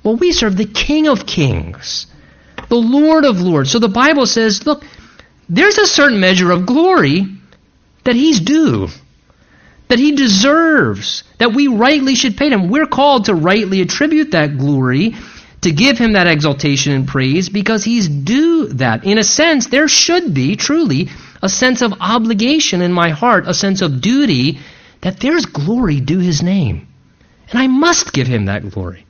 [0.09, 2.07] Well, we serve the King of Kings,
[2.71, 3.71] the Lord of Lords.
[3.71, 4.83] So the Bible says, look,
[5.51, 7.27] there's a certain measure of glory
[8.05, 8.89] that he's due,
[9.89, 12.71] that he deserves, that we rightly should pay him.
[12.71, 15.15] We're called to rightly attribute that glory,
[15.61, 19.05] to give him that exaltation and praise, because he's due that.
[19.05, 21.11] In a sense, there should be, truly,
[21.43, 24.59] a sense of obligation in my heart, a sense of duty,
[25.03, 26.89] that there's glory due his name.
[27.51, 29.05] And I must give him that glory.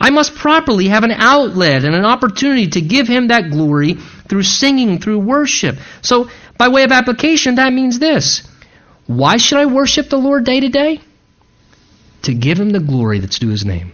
[0.00, 3.94] I must properly have an outlet and an opportunity to give Him that glory
[4.28, 5.76] through singing, through worship.
[6.02, 6.28] So,
[6.58, 8.42] by way of application, that means this.
[9.06, 11.00] Why should I worship the Lord day to day?
[12.22, 13.92] To give Him the glory that's due His name.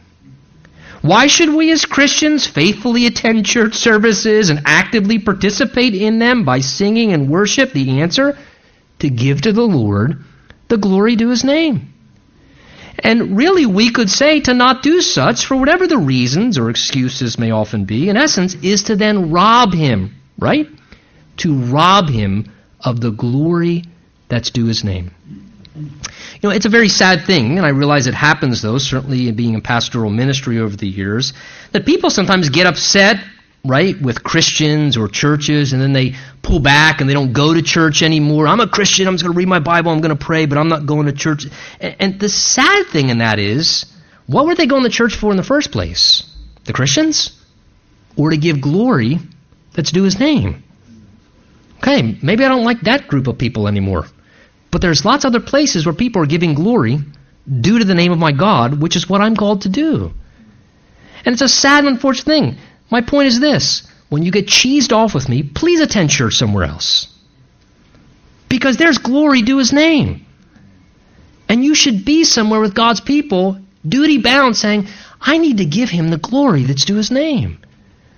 [1.02, 6.60] Why should we as Christians faithfully attend church services and actively participate in them by
[6.60, 7.72] singing and worship?
[7.72, 8.38] The answer?
[8.98, 10.22] To give to the Lord
[10.68, 11.89] the glory due His name.
[13.02, 17.38] And really, we could say to not do such, for whatever the reasons or excuses
[17.38, 20.66] may often be, in essence, is to then rob him, right?
[21.38, 23.84] To rob him of the glory
[24.28, 25.10] that's due his name.
[25.74, 29.36] You know, it's a very sad thing, and I realize it happens, though, certainly in
[29.36, 31.32] being in pastoral ministry over the years,
[31.72, 33.24] that people sometimes get upset
[33.64, 37.62] right, with Christians or churches, and then they pull back and they don't go to
[37.62, 38.46] church anymore.
[38.46, 40.58] I'm a Christian, I'm just going to read my Bible, I'm going to pray, but
[40.58, 41.46] I'm not going to church.
[41.80, 43.84] And, and, the sad thing in that is,
[44.26, 46.22] what were they going to church for in the first place?
[46.64, 47.36] The Christians?
[48.16, 49.18] Or to give glory
[49.74, 50.62] that's due his name?
[51.78, 54.06] Okay, maybe I don't like that group of people anymore.
[54.70, 56.98] But there's lots of other places where people are giving glory
[57.48, 60.12] due to the name of my God, which is what I'm called to do.
[61.24, 62.56] And it's a sad and unfortunate thing.
[62.90, 66.64] My point is this when you get cheesed off with me, please attend church somewhere
[66.64, 67.06] else.
[68.48, 70.26] Because there's glory due his name.
[71.48, 74.88] And you should be somewhere with God's people, duty bound, saying,
[75.20, 77.58] I need to give him the glory that's due his name.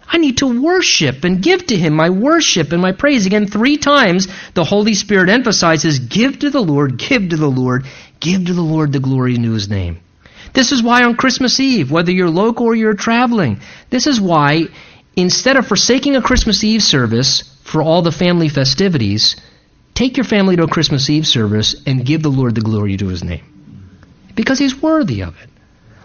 [0.09, 3.25] I need to worship and give to him my worship and my praise.
[3.25, 7.87] Again, three times the Holy Spirit emphasizes give to the Lord, give to the Lord,
[8.21, 10.01] give to the Lord the glory due his name.
[10.53, 14.67] This is why on Christmas Eve, whether you're local or you're traveling, this is why
[15.17, 19.37] instead of forsaking a Christmas Eve service for all the family festivities,
[19.95, 23.09] take your family to a Christmas Eve service and give the Lord the glory to
[23.09, 23.45] his name.
[24.35, 25.49] Because he's worthy of it.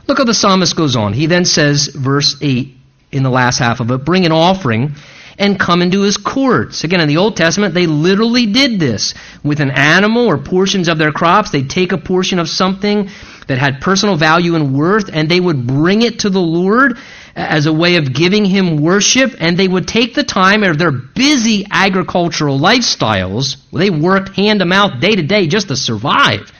[0.07, 1.13] Look how the psalmist goes on.
[1.13, 2.73] He then says, verse 8
[3.11, 4.95] in the last half of it, bring an offering
[5.38, 6.83] and come into his courts.
[6.83, 9.13] Again, in the Old Testament, they literally did this.
[9.43, 13.09] With an animal or portions of their crops, they'd take a portion of something
[13.47, 16.97] that had personal value and worth, and they would bring it to the Lord
[17.35, 20.91] as a way of giving him worship, and they would take the time of their
[20.91, 23.57] busy agricultural lifestyles.
[23.71, 26.51] They worked hand to mouth day to day just to survive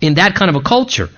[0.00, 1.10] in that kind of a culture.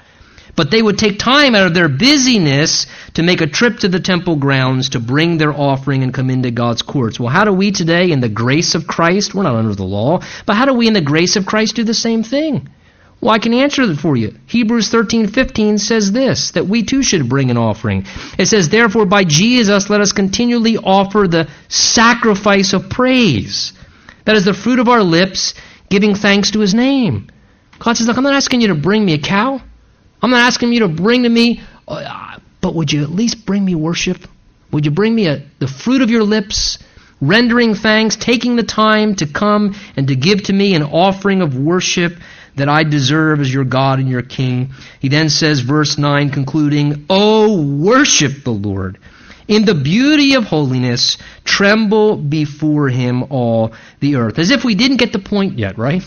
[0.55, 4.01] But they would take time out of their busyness to make a trip to the
[4.01, 7.19] temple grounds to bring their offering and come into God's courts.
[7.19, 10.21] Well, how do we today, in the grace of Christ, we're not under the law,
[10.45, 12.69] but how do we, in the grace of Christ, do the same thing?
[13.23, 14.35] Well, I can answer that for you.
[14.47, 18.05] Hebrews 13:15 says this that we too should bring an offering.
[18.37, 23.73] It says, "Therefore by Jesus let us continually offer the sacrifice of praise.
[24.25, 25.55] That is the fruit of our lips,
[25.89, 27.29] giving thanks to his name."
[27.79, 29.61] God says, "Look, I'm not asking you to bring me a cow.
[30.23, 33.65] I'm not asking you to bring to me, uh, but would you at least bring
[33.65, 34.19] me worship?
[34.71, 36.79] Would you bring me a, the fruit of your lips?"
[37.21, 41.57] Rendering thanks, taking the time to come and to give to me an offering of
[41.57, 42.15] worship
[42.57, 44.71] that I deserve as your God and your King.
[45.01, 48.99] He then says, verse 9, concluding, Oh, worship the Lord.
[49.49, 54.39] In the beauty of holiness, tremble before him all the earth.
[54.39, 56.03] As if we didn't get the point yet, right?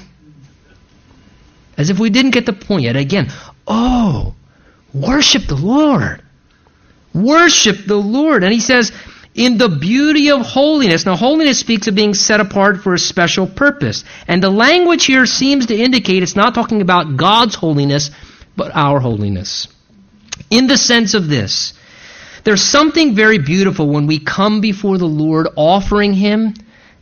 [1.78, 2.95] As if we didn't get the point yet.
[2.95, 3.32] Again,
[3.68, 4.36] oh,
[4.93, 6.22] worship the Lord.
[7.13, 8.43] Worship the Lord.
[8.43, 8.91] And he says,
[9.36, 11.05] in the beauty of holiness.
[11.05, 14.05] Now, holiness speaks of being set apart for a special purpose.
[14.28, 18.11] And the language here seems to indicate it's not talking about God's holiness,
[18.55, 19.68] but our holiness.
[20.49, 21.74] In the sense of this,
[22.45, 26.53] there's something very beautiful when we come before the Lord offering Him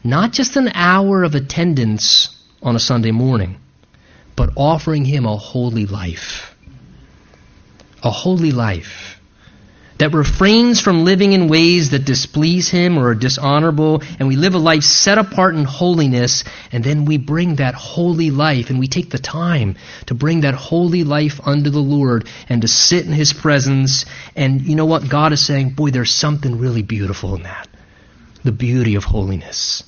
[0.04, 3.58] not just an hour of attendance on a Sunday morning,
[4.36, 6.53] but offering Him a holy life.
[8.04, 9.20] A holy life
[10.00, 14.56] that refrains from living in ways that displease Him or are dishonorable, and we live
[14.56, 18.88] a life set apart in holiness, and then we bring that holy life, and we
[18.88, 19.76] take the time
[20.08, 24.06] to bring that holy life unto the Lord and to sit in His presence.
[24.36, 25.08] And you know what?
[25.08, 27.70] God is saying, boy, there's something really beautiful in that.
[28.44, 29.84] The beauty of holiness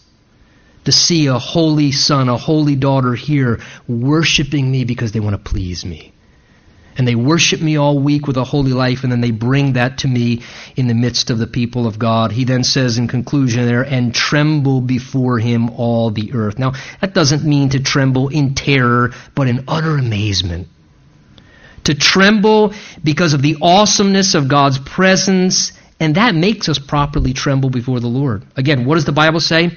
[0.86, 5.52] to see a holy son, a holy daughter here worshiping me because they want to
[5.52, 6.14] please me
[6.98, 10.00] and they worship me all week with a holy life, and then they bring that
[10.00, 10.44] to me
[10.76, 12.32] in the midst of the people of God.
[12.32, 16.58] He then says in conclusion there, and tremble before him all the earth.
[16.58, 20.68] Now, that doesn't mean to tremble in terror, but in utter amazement.
[21.86, 22.74] To tremble
[23.04, 28.08] because of the awesomeness of God's presence, and that makes us properly tremble before the
[28.08, 28.44] Lord.
[28.56, 29.72] Again, what does the Bible say?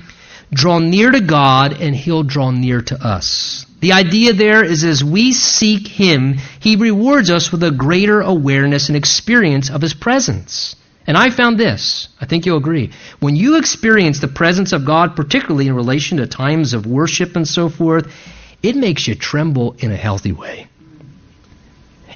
[0.52, 3.66] Draw near to God, and he'll draw near to us.
[3.80, 8.88] The idea there is as we seek Him, He rewards us with a greater awareness
[8.88, 10.74] and experience of His presence.
[11.06, 12.90] And I found this, I think you'll agree.
[13.20, 17.46] When you experience the presence of God, particularly in relation to times of worship and
[17.46, 18.12] so forth,
[18.62, 20.66] it makes you tremble in a healthy way.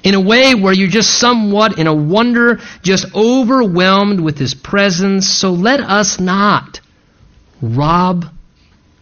[0.03, 5.29] In a way where you're just somewhat in a wonder, just overwhelmed with His presence.
[5.29, 6.81] So let us not
[7.63, 8.25] rob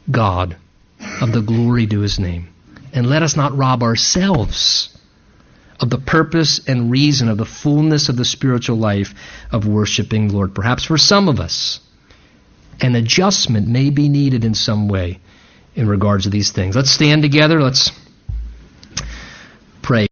[0.10, 0.56] God
[1.20, 2.50] of the glory due His name.
[2.94, 4.96] And let us not rob ourselves
[5.80, 9.14] of the purpose and reason of the fullness of the spiritual life
[9.52, 10.54] of worshiping the Lord.
[10.54, 11.80] Perhaps for some of us,
[12.80, 15.20] an adjustment may be needed in some way
[15.76, 16.76] in regards to these things.
[16.76, 17.62] Let's stand together.
[17.62, 17.92] Let's
[19.82, 20.08] pray.